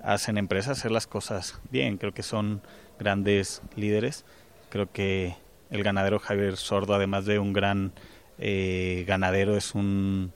hacen 0.03 0.39
empresas 0.39 0.69
a 0.69 0.73
hacer 0.81 0.91
las 0.91 1.07
cosas 1.07 1.61
bien, 1.71 1.99
creo 1.99 2.13
que 2.13 2.23
son 2.23 2.63
grandes 2.99 3.63
líderes, 3.77 4.25
creo 4.71 4.91
que 4.91 5.37
el 5.71 5.83
ganadero 5.83 6.19
Javier 6.19 6.57
Sordo, 6.57 6.95
además 6.95 7.25
de 7.25 7.39
un 7.39 7.53
gran 7.53 7.93
eh, 8.39 9.05
ganadero, 9.07 9.57
es 9.57 9.75
un 9.75 10.33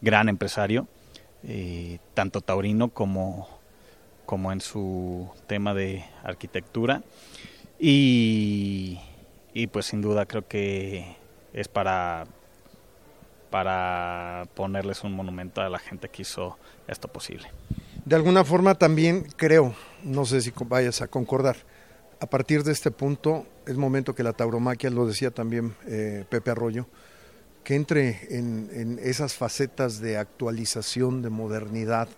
gran 0.00 0.28
empresario, 0.28 0.88
eh, 1.44 1.98
tanto 2.14 2.40
taurino 2.40 2.88
como, 2.88 3.48
como 4.26 4.52
en 4.52 4.60
su 4.60 5.30
tema 5.46 5.74
de 5.74 6.04
arquitectura. 6.22 7.02
Y, 7.86 8.96
pues 9.72 9.84
sin 9.84 10.00
duda 10.00 10.24
creo 10.24 10.48
que 10.48 11.16
es 11.52 11.68
para, 11.68 12.26
para 13.50 14.48
ponerles 14.54 15.04
un 15.04 15.12
monumento 15.12 15.60
a 15.60 15.68
la 15.68 15.78
gente 15.78 16.08
que 16.08 16.22
hizo 16.22 16.56
esto 16.88 17.08
posible. 17.08 17.46
De 18.06 18.16
alguna 18.16 18.42
forma 18.42 18.74
también 18.74 19.26
creo, 19.36 19.74
no 20.02 20.24
sé 20.24 20.40
si 20.40 20.50
vayas 20.64 21.02
a 21.02 21.08
concordar, 21.08 21.56
a 22.20 22.26
partir 22.26 22.64
de 22.64 22.72
este 22.72 22.90
punto 22.90 23.46
es 23.66 23.76
momento 23.76 24.14
que 24.14 24.22
la 24.22 24.32
tauromaquia, 24.32 24.88
lo 24.88 25.06
decía 25.06 25.30
también 25.30 25.76
eh, 25.86 26.24
Pepe 26.30 26.52
Arroyo, 26.52 26.86
que 27.64 27.74
entre 27.74 28.34
en, 28.34 28.70
en, 28.72 28.98
esas 28.98 29.34
facetas 29.34 30.00
de 30.00 30.16
actualización, 30.16 31.20
de 31.20 31.28
modernidad, 31.28 32.08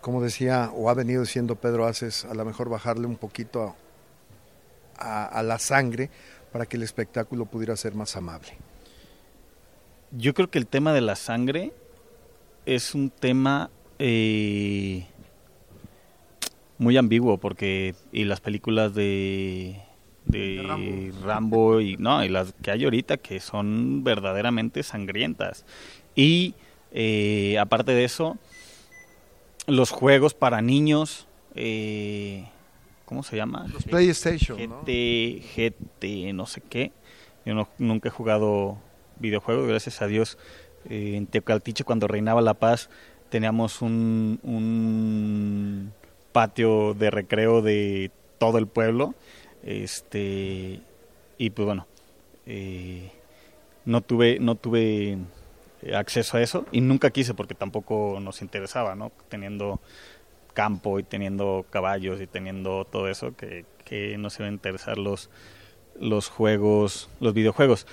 como 0.00 0.20
decía 0.20 0.72
o 0.74 0.90
ha 0.90 0.94
venido 0.94 1.22
diciendo 1.22 1.54
Pedro 1.54 1.86
Aces, 1.86 2.24
a 2.24 2.34
lo 2.34 2.44
mejor 2.44 2.68
bajarle 2.68 3.06
un 3.06 3.16
poquito 3.16 3.76
a 4.98 5.24
a, 5.24 5.42
la 5.42 5.58
sangre 5.58 6.10
para 6.52 6.66
que 6.66 6.76
el 6.76 6.82
espectáculo 6.82 7.46
pudiera 7.46 7.76
ser 7.76 7.94
más 7.94 8.16
amable? 8.16 8.52
Yo 10.12 10.34
creo 10.34 10.50
que 10.50 10.58
el 10.58 10.66
tema 10.66 10.92
de 10.92 11.00
la 11.00 11.16
sangre 11.16 11.72
es 12.64 12.94
un 12.94 13.10
tema 13.10 13.70
eh, 13.98 15.06
muy 16.78 16.96
ambiguo 16.96 17.38
porque 17.38 17.94
y 18.12 18.24
las 18.24 18.40
películas 18.40 18.94
de 18.94 19.80
de 20.26 21.12
Rambo. 21.22 21.80
y 21.80 21.96
no 21.96 22.24
y 22.24 22.28
las 22.28 22.52
que 22.60 22.72
hay 22.72 22.84
ahorita 22.84 23.16
que 23.16 23.40
son 23.40 24.02
verdaderamente 24.02 24.82
sangrientas 24.82 25.64
y 26.14 26.54
eh, 26.92 27.56
aparte 27.60 27.92
de 27.92 28.04
eso 28.04 28.36
los 29.66 29.90
juegos 29.90 30.34
para 30.34 30.62
niños 30.62 31.26
eh, 31.54 32.48
¿cómo 33.06 33.22
se 33.22 33.36
llama? 33.36 33.66
Los 33.72 33.84
PlayStation, 33.84 34.58
GT, 34.58 35.40
GT, 35.56 36.34
no 36.34 36.44
sé 36.44 36.60
qué. 36.60 36.92
Yo 37.46 37.66
nunca 37.78 38.08
he 38.08 38.12
jugado 38.12 38.76
videojuegos, 39.18 39.66
gracias 39.66 40.02
a 40.02 40.08
Dios. 40.08 40.36
Eh, 40.90 41.14
en 41.16 41.26
Tecaltiche, 41.26 41.84
cuando 41.84 42.08
reinaba 42.08 42.42
la 42.42 42.54
paz, 42.54 42.90
teníamos 43.30 43.80
un, 43.80 44.40
un 44.42 45.92
patio 46.32 46.92
de 46.94 47.10
recreo 47.10 47.62
de 47.62 48.10
todo 48.38 48.58
el 48.58 48.66
pueblo. 48.66 49.14
Este, 49.62 50.80
y 51.38 51.50
pues 51.50 51.66
bueno, 51.66 51.86
eh, 52.46 53.10
no 53.84 54.00
tuve, 54.00 54.38
no 54.40 54.56
tuve 54.56 55.18
acceso 55.94 56.36
a 56.36 56.42
eso 56.42 56.66
y 56.72 56.80
nunca 56.80 57.10
quise 57.10 57.34
porque 57.34 57.54
tampoco 57.54 58.18
nos 58.20 58.42
interesaba, 58.42 58.94
¿no? 58.94 59.12
Teniendo 59.28 59.80
campo 60.56 60.98
y 60.98 61.02
teniendo 61.02 61.66
caballos 61.68 62.18
y 62.22 62.26
teniendo 62.26 62.86
todo 62.86 63.08
eso, 63.08 63.36
que, 63.36 63.66
que 63.84 64.16
no 64.16 64.30
se 64.30 64.42
va 64.42 64.48
a 64.48 64.52
interesar 64.52 64.96
los, 64.96 65.28
los 66.00 66.28
juegos, 66.30 67.10
los 67.20 67.34
videojuegos. 67.34 67.86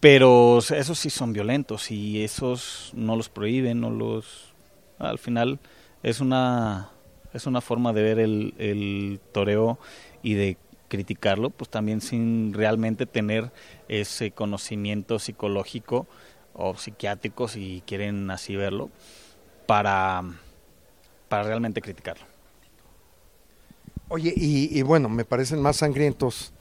Pero 0.00 0.58
esos 0.58 0.98
sí 0.98 1.10
son 1.10 1.34
violentos 1.34 1.90
y 1.90 2.24
esos 2.24 2.92
no 2.94 3.14
los 3.14 3.28
prohíben, 3.28 3.82
no 3.82 3.90
los... 3.90 4.54
Al 4.98 5.18
final 5.18 5.58
es 6.02 6.20
una, 6.20 6.90
es 7.34 7.46
una 7.46 7.60
forma 7.60 7.92
de 7.92 8.02
ver 8.02 8.18
el, 8.18 8.54
el 8.56 9.20
toreo 9.30 9.78
y 10.22 10.32
de 10.32 10.56
criticarlo, 10.88 11.50
pues 11.50 11.68
también 11.68 12.00
sin 12.00 12.54
realmente 12.54 13.04
tener 13.04 13.52
ese 13.88 14.30
conocimiento 14.30 15.18
psicológico 15.18 16.06
o 16.54 16.74
psiquiátrico, 16.74 17.48
si 17.48 17.82
quieren 17.86 18.30
así 18.30 18.56
verlo, 18.56 18.90
para 19.66 20.22
para 21.32 21.44
realmente 21.44 21.80
criticarlo. 21.80 22.26
Oye, 24.08 24.34
y, 24.36 24.82
bueno, 24.82 25.08
me 25.08 25.24
parecen 25.24 25.62
más 25.62 25.78
sangrientos 25.78 26.52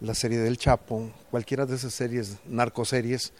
la 0.00 0.14
serie 0.14 0.38
del 0.38 0.56
Chapo, 0.56 1.10
cualquiera 1.32 1.66
de 1.66 1.74
esas 1.74 1.92
series, 1.92 2.38
narcoseries, 2.46 3.32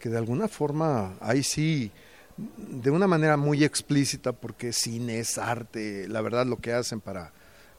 que 0.00 0.08
de 0.08 0.16
alguna 0.16 0.48
forma 0.48 1.18
ahí 1.20 1.42
sí, 1.42 1.90
de 2.38 2.90
una 2.90 3.06
manera 3.06 3.36
muy 3.36 3.62
explícita, 3.62 4.32
porque 4.32 4.72
cine 4.72 5.18
es 5.18 5.36
arte, 5.36 6.08
la 6.08 6.22
verdad 6.22 6.46
lo 6.46 6.56
que 6.56 6.72
hacen 6.72 7.02
para 7.02 7.30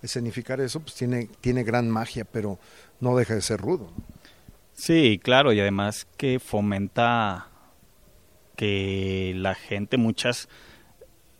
escenificar 0.04 0.62
eso, 0.62 0.80
pues 0.80 0.94
tiene, 0.94 1.28
tiene 1.42 1.64
gran 1.64 1.90
magia, 1.90 2.24
pero 2.24 2.60
no 3.00 3.18
deja 3.18 3.34
de 3.34 3.42
ser 3.42 3.60
rudo. 3.60 3.92
Sí, 4.76 5.20
claro, 5.24 5.54
y 5.54 5.60
además 5.60 6.06
que 6.18 6.40
fomenta 6.40 7.48
que 8.56 9.34
la 9.36 9.56
gente, 9.56 9.98
muchas 9.98 10.48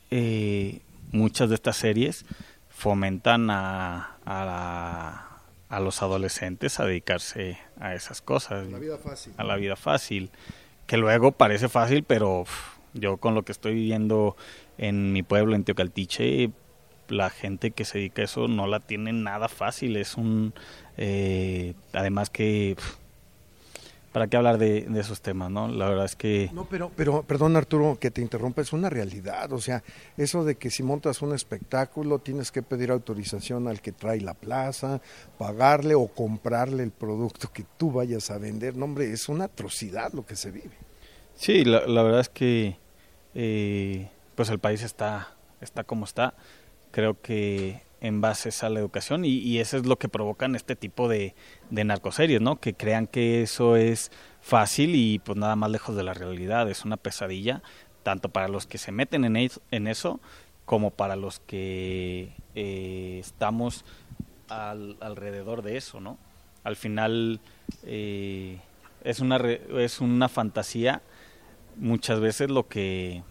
eh, 0.10 0.82
muchas 1.12 1.50
de 1.50 1.56
estas 1.56 1.78
series 1.78 2.26
fomentan 2.70 3.50
a, 3.50 4.18
a, 4.26 5.80
los 5.80 6.02
adolescentes 6.02 6.80
a 6.80 6.86
dedicarse 6.86 7.58
a 7.80 7.94
esas 7.94 8.22
cosas. 8.22 8.68
A 8.68 8.70
la 8.70 8.80
vida 8.80 8.98
fácil. 8.98 9.34
A 9.38 9.44
la 9.44 9.56
vida 9.56 9.76
fácil. 9.76 10.32
Que 10.88 10.98
luego 10.98 11.32
parece 11.32 11.70
fácil, 11.70 12.04
pero 12.04 12.46
yo 12.94 13.18
con 13.18 13.36
lo 13.36 13.44
que 13.44 13.52
estoy 13.52 13.74
viviendo 13.74 14.36
en 14.78 15.12
mi 15.14 15.24
pueblo, 15.24 15.56
en 15.56 15.64
Teocaltiche, 15.64 16.52
la 17.10 17.30
gente 17.30 17.72
que 17.72 17.86
se 17.86 17.98
dedica 17.98 18.22
a 18.22 18.26
eso 18.26 18.48
no 18.48 18.68
la 18.68 18.80
tiene 18.80 19.14
nada 19.14 19.50
fácil. 19.50 19.96
Es 19.98 20.16
un. 20.16 20.54
Eh, 20.98 21.74
además 21.94 22.30
que. 22.30 22.76
¿Para 24.12 24.28
qué 24.28 24.38
hablar 24.38 24.58
de, 24.58 24.88
esos 25.00 25.22
temas, 25.22 25.52
no? 25.52 25.68
La 25.68 25.88
verdad 25.88 26.06
es 26.06 26.16
que... 26.16 26.50
No, 26.54 26.66
pero, 26.66 26.92
pero, 26.96 27.22
perdón 27.24 27.56
Arturo, 27.56 27.98
que 28.00 28.10
te 28.10 28.22
interrumpa, 28.22 28.62
es 28.62 28.74
una 28.74 28.90
realidad, 28.90 29.54
o 29.54 29.62
sea, 29.62 29.84
eso 30.18 30.44
de 30.44 30.56
que 30.56 30.72
si 30.72 30.82
montas 30.82 31.22
un 31.22 31.36
espectáculo 31.36 32.18
tienes 32.18 32.52
que 32.52 32.64
pedir 32.64 32.90
autorización 32.90 33.68
al 33.68 33.82
que 33.82 33.92
trae 33.92 34.20
la 34.22 34.34
plaza, 34.34 35.00
pagarle 35.38 35.94
o 35.94 36.08
comprarle 36.08 36.82
el 36.82 36.92
producto 36.92 37.52
que 37.54 37.66
tú 37.78 37.92
vayas 37.92 38.32
a 38.32 38.40
vender, 38.40 38.76
no 38.76 38.86
hombre, 38.86 39.12
es 39.12 39.30
una 39.30 39.46
atrocidad 39.46 40.12
lo 40.14 40.26
que 40.26 40.36
se 40.36 40.50
vive. 40.50 40.76
Sí, 41.36 41.64
la, 41.64 41.82
verdad 41.86 42.22
es 42.22 42.30
que 42.30 42.78
eh, 43.36 44.10
pues 44.36 44.50
el 44.50 44.60
país 44.60 44.82
está, 44.82 45.36
está 45.62 45.84
como 45.84 46.06
está, 46.06 46.34
creo 46.92 47.22
que 47.22 47.82
en 48.02 48.22
base 48.22 48.50
a 48.66 48.70
la 48.70 48.80
educación 48.80 49.26
y, 49.26 49.60
eso 49.60 49.78
es 49.78 49.86
lo 49.86 49.98
que 49.98 50.10
provocan 50.10 50.56
este 50.56 50.76
tipo 50.76 51.10
de, 51.10 51.36
de 51.70 51.84
narcoseries, 51.84 52.42
¿no? 52.42 52.60
Que 52.60 52.74
crean 52.74 53.08
que 53.08 53.42
eso 53.42 53.76
es 53.76 54.12
fácil 54.42 54.96
y 54.96 55.20
pues 55.20 55.38
nada 55.38 55.56
más 55.56 55.70
lejos 55.70 55.96
de 55.96 56.04
la 56.04 56.14
realidad, 56.14 56.70
es 56.70 56.86
una 56.86 56.98
pesadilla 56.98 57.62
tanto 58.04 58.30
para 58.30 58.48
los 58.48 58.66
que 58.66 58.78
se 58.78 58.92
meten 58.92 59.26
en, 59.26 59.50
en 59.72 59.88
eso 59.88 60.20
como 60.66 60.92
para 60.92 61.16
los 61.16 61.40
que 61.42 62.34
eh, 62.56 63.18
estamos 63.20 63.84
al, 64.48 64.98
alrededor 65.02 65.62
de 65.62 65.78
eso, 65.78 66.00
¿no? 66.00 66.18
al 66.64 66.76
final 66.76 67.40
eh, 67.84 68.60
es, 69.04 69.20
una 69.20 69.38
es 69.38 70.02
una 70.02 70.30
fantasía 70.30 71.02
muchas 71.78 72.20
veces 72.20 72.50
lo 72.50 72.68
que 72.68 73.24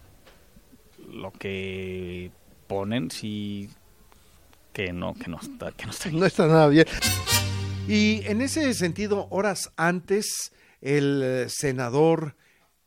lo 1.07 1.31
que 1.31 2.31
ponen 2.67 3.11
sí 3.11 3.69
que 4.79 4.93
no 4.93 5.13
que 5.13 5.29
no 5.29 5.37
está 5.41 5.73
que 5.73 5.85
no 5.85 5.91
está 5.91 6.09
No 6.09 6.25
está 6.25 6.47
nada 6.47 6.67
bien. 6.67 6.85
Y 7.87 8.21
en 8.25 8.41
ese 8.41 8.73
sentido, 8.73 9.27
horas 9.29 9.71
antes, 9.75 10.53
el 10.79 11.47
senador, 11.49 12.35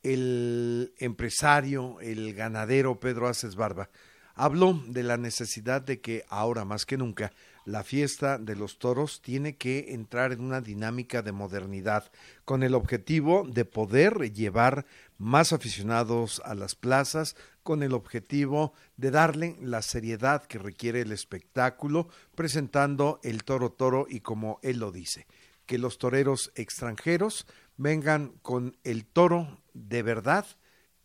el 0.03 0.95
empresario, 0.99 2.01
el 2.01 2.35
ganadero 2.35 2.99
Pedro 2.99 3.29
Aces 3.29 3.57
Barba 3.57 3.91
habló 4.35 4.81
de 4.87 5.03
la 5.03 5.19
necesidad 5.19 5.83
de 5.83 6.01
que 6.01 6.25
ahora 6.29 6.65
más 6.65 6.87
que 6.87 6.97
nunca 6.97 7.33
la 7.64 7.85
fiesta 7.85 8.38
de 8.38 8.57
los 8.57 8.79
toros 8.79 9.22
tiene 9.22 9.57
que 9.57 9.94
entrar 9.94 10.33
en 10.33 10.40
una 10.40 10.61
dinámica 10.61 11.22
de 11.22 11.33
modernidad 11.33 12.11
con 12.44 12.62
el 12.62 12.75
objetivo 12.75 13.46
de 13.46 13.64
poder 13.64 14.33
llevar 14.33 14.87
más 15.18 15.53
aficionados 15.53 16.42
a 16.44 16.55
las 16.55 16.75
plazas, 16.75 17.37
con 17.62 17.83
el 17.83 17.92
objetivo 17.92 18.72
de 18.96 19.12
darle 19.12 19.57
la 19.61 19.83
seriedad 19.83 20.44
que 20.44 20.59
requiere 20.59 21.01
el 21.01 21.12
espectáculo, 21.12 22.09
presentando 22.35 23.20
el 23.22 23.44
toro 23.44 23.70
toro 23.70 24.07
y 24.09 24.20
como 24.20 24.59
él 24.62 24.79
lo 24.79 24.90
dice, 24.90 25.27
que 25.66 25.79
los 25.79 25.98
toreros 25.98 26.51
extranjeros 26.57 27.46
vengan 27.77 28.33
con 28.42 28.77
el 28.83 29.07
toro 29.07 29.62
de 29.75 30.03
verdad, 30.03 30.46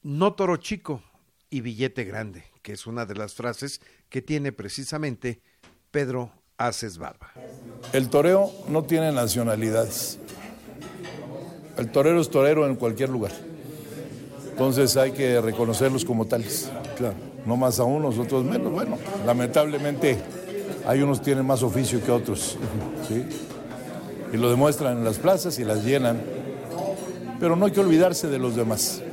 no 0.01 0.33
toro 0.33 0.57
chico 0.57 1.03
y 1.49 1.61
billete 1.61 2.03
grande, 2.03 2.45
que 2.63 2.73
es 2.73 2.87
una 2.87 3.05
de 3.05 3.15
las 3.15 3.35
frases 3.35 3.81
que 4.09 4.21
tiene 4.21 4.51
precisamente 4.51 5.41
Pedro 5.91 6.31
Aces 6.57 6.97
Barba. 6.97 7.31
El 7.93 8.09
toreo 8.09 8.51
no 8.67 8.83
tiene 8.83 9.11
nacionalidades. 9.11 10.17
El 11.77 11.91
torero 11.91 12.19
es 12.19 12.29
torero 12.31 12.65
en 12.65 12.75
cualquier 12.75 13.09
lugar. 13.09 13.31
Entonces 14.49 14.97
hay 14.97 15.11
que 15.11 15.39
reconocerlos 15.39 16.03
como 16.03 16.25
tales. 16.25 16.69
Claro. 16.97 17.13
No 17.45 17.57
más 17.57 17.79
a 17.79 17.83
unos, 17.83 18.17
otros 18.17 18.43
menos. 18.43 18.71
Bueno, 18.71 18.97
lamentablemente 19.25 20.17
hay 20.87 21.03
unos 21.03 21.21
tienen 21.21 21.45
más 21.45 21.61
oficio 21.61 22.03
que 22.03 22.11
otros. 22.11 22.57
¿sí? 23.07 23.23
Y 24.33 24.37
lo 24.37 24.49
demuestran 24.49 24.97
en 24.97 25.03
las 25.03 25.19
plazas 25.19 25.59
y 25.59 25.63
las 25.63 25.85
llenan. 25.85 26.19
Pero 27.39 27.55
no 27.55 27.67
hay 27.67 27.71
que 27.71 27.81
olvidarse 27.81 28.29
de 28.29 28.39
los 28.39 28.55
demás. 28.55 29.03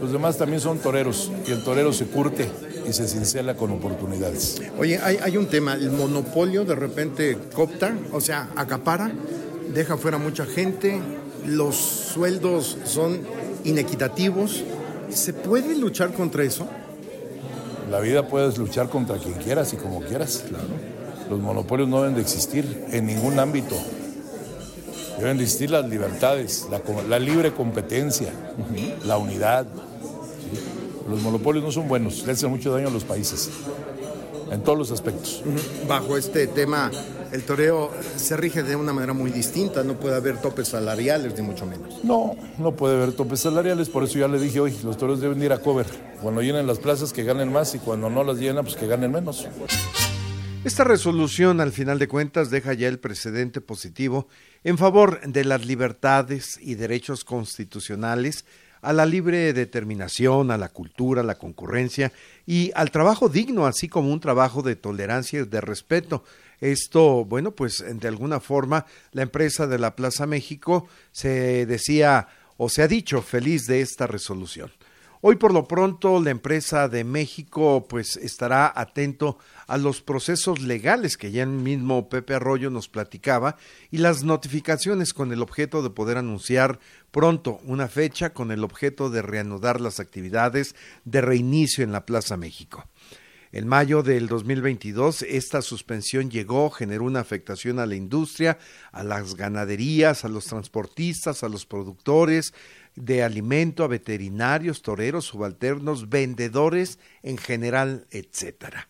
Los 0.00 0.12
demás 0.12 0.38
también 0.38 0.60
son 0.60 0.78
toreros 0.78 1.32
y 1.48 1.50
el 1.50 1.64
torero 1.64 1.92
se 1.92 2.06
curte 2.06 2.48
y 2.90 2.92
se 2.92 3.06
cincela 3.06 3.54
con 3.54 3.70
oportunidades. 3.70 4.60
Oye, 4.78 4.98
hay, 5.02 5.18
hay 5.22 5.36
un 5.36 5.46
tema, 5.46 5.74
el 5.74 5.92
monopolio 5.92 6.64
de 6.64 6.74
repente 6.74 7.38
copta, 7.54 7.94
o 8.12 8.20
sea, 8.20 8.50
acapara, 8.56 9.10
deja 9.72 9.96
fuera 9.96 10.18
mucha 10.18 10.44
gente, 10.44 11.00
los 11.46 11.76
sueldos 11.76 12.76
son 12.84 13.20
inequitativos. 13.64 14.64
¿Se 15.08 15.32
puede 15.32 15.76
luchar 15.76 16.12
contra 16.12 16.42
eso? 16.44 16.68
La 17.90 18.00
vida 18.00 18.28
puedes 18.28 18.58
luchar 18.58 18.88
contra 18.88 19.18
quien 19.18 19.34
quieras 19.34 19.72
y 19.72 19.76
como 19.76 20.00
quieras. 20.00 20.44
Claro. 20.48 20.64
Los 21.28 21.40
monopolios 21.40 21.88
no 21.88 22.02
deben 22.02 22.16
de 22.16 22.22
existir 22.22 22.86
en 22.90 23.06
ningún 23.06 23.38
ámbito. 23.38 23.76
Deben 25.18 25.36
de 25.36 25.44
existir 25.44 25.70
las 25.70 25.88
libertades, 25.88 26.66
la, 26.70 26.80
la 27.08 27.18
libre 27.18 27.52
competencia, 27.52 28.32
la 29.04 29.18
unidad. 29.18 29.66
Los 31.10 31.22
monopolios 31.22 31.64
no 31.64 31.72
son 31.72 31.88
buenos, 31.88 32.24
le 32.24 32.32
hacen 32.32 32.50
mucho 32.50 32.72
daño 32.72 32.86
a 32.86 32.90
los 32.90 33.02
países, 33.02 33.50
en 34.48 34.62
todos 34.62 34.78
los 34.78 34.92
aspectos. 34.92 35.42
Bajo 35.88 36.16
este 36.16 36.46
tema, 36.46 36.88
el 37.32 37.42
toreo 37.42 37.90
se 38.14 38.36
rige 38.36 38.62
de 38.62 38.76
una 38.76 38.92
manera 38.92 39.12
muy 39.12 39.32
distinta, 39.32 39.82
no 39.82 39.98
puede 39.98 40.14
haber 40.14 40.40
topes 40.40 40.68
salariales, 40.68 41.36
ni 41.36 41.42
mucho 41.42 41.66
menos. 41.66 42.04
No, 42.04 42.36
no 42.58 42.76
puede 42.76 42.96
haber 42.96 43.12
topes 43.12 43.40
salariales, 43.40 43.88
por 43.88 44.04
eso 44.04 44.20
ya 44.20 44.28
le 44.28 44.38
dije 44.38 44.60
hoy, 44.60 44.72
los 44.84 44.96
toreros 44.96 45.20
deben 45.20 45.42
ir 45.42 45.52
a 45.52 45.58
cover. 45.58 45.86
Cuando 46.22 46.42
llenen 46.42 46.68
las 46.68 46.78
plazas 46.78 47.12
que 47.12 47.24
ganen 47.24 47.52
más 47.52 47.74
y 47.74 47.80
cuando 47.80 48.08
no 48.08 48.22
las 48.22 48.38
llenan, 48.38 48.64
pues 48.64 48.76
que 48.76 48.86
ganen 48.86 49.10
menos. 49.10 49.48
Esta 50.62 50.84
resolución, 50.84 51.60
al 51.60 51.72
final 51.72 51.98
de 51.98 52.06
cuentas, 52.06 52.50
deja 52.50 52.72
ya 52.74 52.86
el 52.86 53.00
precedente 53.00 53.60
positivo 53.60 54.28
en 54.62 54.78
favor 54.78 55.20
de 55.26 55.44
las 55.44 55.66
libertades 55.66 56.56
y 56.60 56.76
derechos 56.76 57.24
constitucionales, 57.24 58.44
a 58.82 58.92
la 58.92 59.06
libre 59.06 59.52
determinación, 59.52 60.50
a 60.50 60.58
la 60.58 60.68
cultura, 60.68 61.20
a 61.20 61.24
la 61.24 61.38
concurrencia 61.38 62.12
y 62.46 62.70
al 62.74 62.90
trabajo 62.90 63.28
digno, 63.28 63.66
así 63.66 63.88
como 63.88 64.12
un 64.12 64.20
trabajo 64.20 64.62
de 64.62 64.76
tolerancia 64.76 65.40
y 65.40 65.44
de 65.44 65.60
respeto. 65.60 66.24
Esto, 66.60 67.24
bueno, 67.24 67.52
pues 67.52 67.84
de 67.86 68.08
alguna 68.08 68.40
forma 68.40 68.86
la 69.12 69.22
empresa 69.22 69.66
de 69.66 69.78
la 69.78 69.96
Plaza 69.96 70.26
México 70.26 70.88
se 71.12 71.66
decía 71.66 72.28
o 72.56 72.68
se 72.68 72.82
ha 72.82 72.88
dicho 72.88 73.22
feliz 73.22 73.66
de 73.66 73.80
esta 73.80 74.06
resolución. 74.06 74.70
Hoy 75.22 75.36
por 75.36 75.52
lo 75.52 75.68
pronto 75.68 76.18
la 76.22 76.30
empresa 76.30 76.88
de 76.88 77.04
México 77.04 77.86
pues 77.86 78.16
estará 78.16 78.72
atento 78.74 79.36
a 79.66 79.76
los 79.76 80.00
procesos 80.00 80.62
legales 80.62 81.18
que 81.18 81.30
ya 81.30 81.42
el 81.42 81.50
mismo 81.50 82.08
Pepe 82.08 82.32
Arroyo 82.32 82.70
nos 82.70 82.88
platicaba 82.88 83.58
y 83.90 83.98
las 83.98 84.24
notificaciones 84.24 85.12
con 85.12 85.30
el 85.30 85.42
objeto 85.42 85.82
de 85.82 85.90
poder 85.90 86.16
anunciar 86.16 86.78
pronto 87.10 87.60
una 87.64 87.88
fecha 87.88 88.32
con 88.32 88.50
el 88.50 88.64
objeto 88.64 89.10
de 89.10 89.20
reanudar 89.20 89.82
las 89.82 90.00
actividades 90.00 90.74
de 91.04 91.20
reinicio 91.20 91.84
en 91.84 91.92
la 91.92 92.06
Plaza 92.06 92.38
México. 92.38 92.86
En 93.52 93.66
mayo 93.66 94.04
del 94.04 94.28
2022, 94.28 95.22
esta 95.22 95.60
suspensión 95.60 96.30
llegó, 96.30 96.70
generó 96.70 97.04
una 97.04 97.18
afectación 97.18 97.80
a 97.80 97.86
la 97.86 97.96
industria, 97.96 98.58
a 98.92 99.02
las 99.02 99.34
ganaderías, 99.34 100.24
a 100.24 100.28
los 100.28 100.44
transportistas, 100.44 101.42
a 101.42 101.48
los 101.48 101.66
productores 101.66 102.54
de 103.00 103.22
alimento, 103.22 103.84
a 103.84 103.88
veterinarios, 103.88 104.82
toreros, 104.82 105.26
subalternos, 105.26 106.08
vendedores 106.08 106.98
en 107.22 107.38
general, 107.38 108.06
etcétera. 108.10 108.88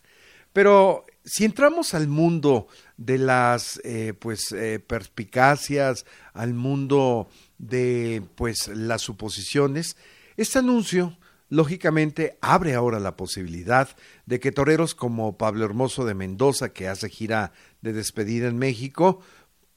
Pero 0.52 1.06
si 1.24 1.44
entramos 1.44 1.94
al 1.94 2.08
mundo 2.08 2.66
de 2.96 3.18
las 3.18 3.80
eh, 3.84 4.14
pues 4.18 4.52
eh, 4.52 4.80
perspicacias, 4.84 6.06
al 6.32 6.54
mundo 6.54 7.28
de 7.58 8.22
pues 8.34 8.68
las 8.68 9.02
suposiciones, 9.02 9.96
este 10.36 10.58
anuncio 10.58 11.16
lógicamente 11.48 12.38
abre 12.40 12.74
ahora 12.74 13.00
la 13.00 13.16
posibilidad 13.16 13.88
de 14.26 14.40
que 14.40 14.52
toreros 14.52 14.94
como 14.94 15.36
Pablo 15.36 15.64
Hermoso 15.64 16.04
de 16.04 16.14
Mendoza, 16.14 16.72
que 16.72 16.88
hace 16.88 17.08
gira 17.08 17.52
de 17.82 17.92
despedida 17.92 18.48
en 18.48 18.56
México, 18.56 19.20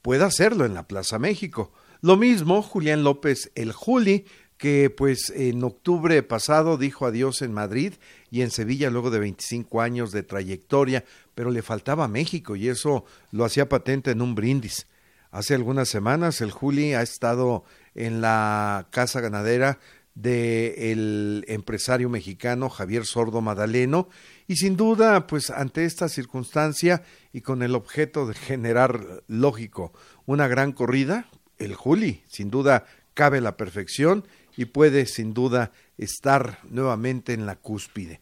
pueda 0.00 0.26
hacerlo 0.26 0.64
en 0.64 0.74
la 0.74 0.86
Plaza 0.86 1.18
México. 1.18 1.72
Lo 2.04 2.18
mismo 2.18 2.60
Julián 2.60 3.02
López 3.02 3.50
el 3.54 3.72
Juli, 3.72 4.26
que 4.58 4.90
pues 4.90 5.30
en 5.30 5.64
octubre 5.64 6.22
pasado 6.22 6.76
dijo 6.76 7.06
adiós 7.06 7.40
en 7.40 7.54
Madrid 7.54 7.94
y 8.30 8.42
en 8.42 8.50
Sevilla 8.50 8.90
luego 8.90 9.10
de 9.10 9.20
25 9.20 9.80
años 9.80 10.12
de 10.12 10.22
trayectoria, 10.22 11.06
pero 11.34 11.50
le 11.50 11.62
faltaba 11.62 12.06
México 12.06 12.56
y 12.56 12.68
eso 12.68 13.06
lo 13.30 13.46
hacía 13.46 13.70
patente 13.70 14.10
en 14.10 14.20
un 14.20 14.34
brindis. 14.34 14.86
Hace 15.30 15.54
algunas 15.54 15.88
semanas 15.88 16.42
el 16.42 16.50
Juli 16.50 16.92
ha 16.92 17.00
estado 17.00 17.64
en 17.94 18.20
la 18.20 18.86
casa 18.90 19.22
ganadera 19.22 19.78
del 20.14 21.46
empresario 21.48 22.10
mexicano 22.10 22.68
Javier 22.68 23.06
Sordo 23.06 23.40
Madaleno 23.40 24.10
y 24.46 24.56
sin 24.56 24.76
duda 24.76 25.26
pues 25.26 25.48
ante 25.48 25.86
esta 25.86 26.10
circunstancia 26.10 27.02
y 27.32 27.40
con 27.40 27.62
el 27.62 27.74
objeto 27.74 28.26
de 28.26 28.34
generar 28.34 29.22
lógico 29.26 29.94
una 30.26 30.48
gran 30.48 30.72
corrida 30.72 31.30
el 31.58 31.74
Juli 31.74 32.22
sin 32.28 32.50
duda 32.50 32.86
cabe 33.14 33.40
la 33.40 33.56
perfección 33.56 34.26
y 34.56 34.66
puede 34.66 35.06
sin 35.06 35.34
duda 35.34 35.72
estar 35.98 36.58
nuevamente 36.68 37.32
en 37.32 37.46
la 37.46 37.56
cúspide. 37.56 38.20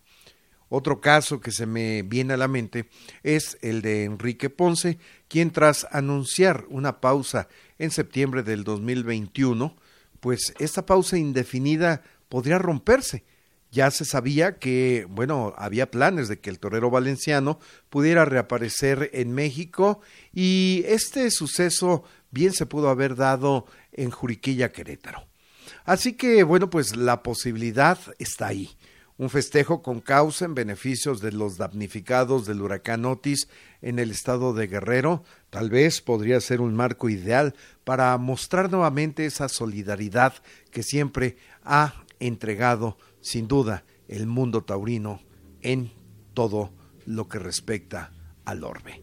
Otro 0.75 1.03
caso 1.03 1.41
que 1.41 1.53
se 1.53 1.67
me 1.67 2.03
viene 2.03 2.33
a 2.33 2.39
la 2.39 2.49
mente 2.49 2.89
es 3.23 3.59
el 3.61 3.83
de 3.83 4.05
Enrique 4.05 4.49
Ponce, 4.49 4.99
quien 5.29 5.51
tras 5.51 5.87
anunciar 5.91 6.65
una 6.71 6.99
pausa 7.01 7.49
en 7.79 7.91
septiembre 7.91 8.43
del 8.43 8.65
2021, 8.65 9.77
pues 10.21 10.55
esta 10.59 10.87
pausa 10.87 11.19
indefinida 11.19 12.03
podría 12.31 12.59
romperse. 12.59 13.23
Ya 13.71 13.91
se 13.91 14.07
sabía 14.07 14.59
que, 14.59 15.07
bueno, 15.11 15.53
había 15.59 15.91
planes 15.91 16.29
de 16.29 16.41
que 16.41 16.49
el 16.49 16.59
torero 16.59 16.91
valenciano 16.91 17.59
pudiera 17.91 18.25
reaparecer 18.25 19.11
en 19.13 19.33
México 19.35 20.01
y 20.33 20.85
este 20.87 21.31
suceso 21.31 22.05
bien 22.33 22.53
se 22.53 22.67
pudo 22.67 22.89
haber 22.89 23.15
dado 23.15 23.67
en 23.93 24.11
Juriquilla, 24.11 24.73
Querétaro. 24.73 25.29
Así 25.85 26.15
que, 26.15 26.43
bueno, 26.43 26.71
pues 26.71 26.97
la 26.97 27.23
posibilidad 27.23 27.99
está 28.19 28.49
ahí. 28.49 28.71
Un 29.19 29.31
festejo 29.31 29.83
con 29.83 30.01
causa 30.01 30.47
en 30.47 30.55
beneficios 30.55 31.21
de 31.21 31.31
los 31.31 31.57
damnificados 31.57 32.47
del 32.47 32.63
huracán 32.63 33.05
Otis 33.05 33.47
en 33.81 33.99
el 33.99 34.11
estado 34.11 34.55
de 34.55 34.67
Guerrero 34.67 35.23
tal 35.51 35.71
vez 35.71 36.01
podría 36.01 36.41
ser 36.41 36.61
un 36.61 36.75
marco 36.75 37.09
ideal 37.09 37.55
para 37.85 38.17
mostrar 38.17 38.71
nuevamente 38.71 39.27
esa 39.27 39.49
solidaridad 39.49 40.35
que 40.71 40.83
siempre 40.83 41.37
ha 41.63 42.05
entregado, 42.21 42.97
sin 43.21 43.49
duda, 43.49 43.85
el 44.09 44.27
mundo 44.27 44.65
taurino 44.65 45.21
en 45.61 45.93
todo 46.35 46.73
lo 47.05 47.29
que 47.29 47.39
respecta 47.39 48.13
al 48.45 48.65
orbe. 48.65 49.02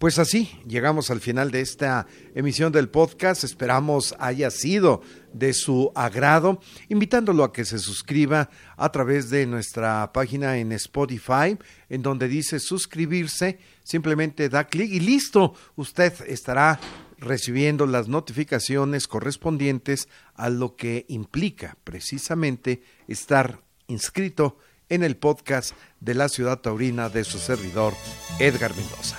Pues 0.00 0.18
así, 0.18 0.48
llegamos 0.66 1.10
al 1.10 1.20
final 1.20 1.50
de 1.50 1.60
esta 1.60 2.06
emisión 2.34 2.72
del 2.72 2.88
podcast. 2.88 3.44
Esperamos 3.44 4.14
haya 4.18 4.50
sido 4.50 5.02
de 5.34 5.52
su 5.52 5.92
agrado, 5.94 6.58
invitándolo 6.88 7.44
a 7.44 7.52
que 7.52 7.66
se 7.66 7.78
suscriba 7.78 8.48
a 8.78 8.92
través 8.92 9.28
de 9.28 9.44
nuestra 9.44 10.10
página 10.14 10.56
en 10.56 10.72
Spotify, 10.72 11.58
en 11.90 12.00
donde 12.00 12.28
dice 12.28 12.60
suscribirse, 12.60 13.58
simplemente 13.82 14.48
da 14.48 14.68
clic 14.68 14.90
y 14.90 15.00
listo, 15.00 15.52
usted 15.76 16.14
estará 16.26 16.80
recibiendo 17.18 17.84
las 17.84 18.08
notificaciones 18.08 19.06
correspondientes 19.06 20.08
a 20.34 20.48
lo 20.48 20.76
que 20.76 21.04
implica 21.08 21.76
precisamente 21.84 22.82
estar 23.06 23.60
inscrito 23.86 24.56
en 24.88 25.02
el 25.02 25.18
podcast 25.18 25.74
de 26.00 26.14
la 26.14 26.30
ciudad 26.30 26.60
taurina 26.60 27.10
de 27.10 27.24
su 27.24 27.38
servidor 27.38 27.92
Edgar 28.38 28.74
Mendoza. 28.74 29.18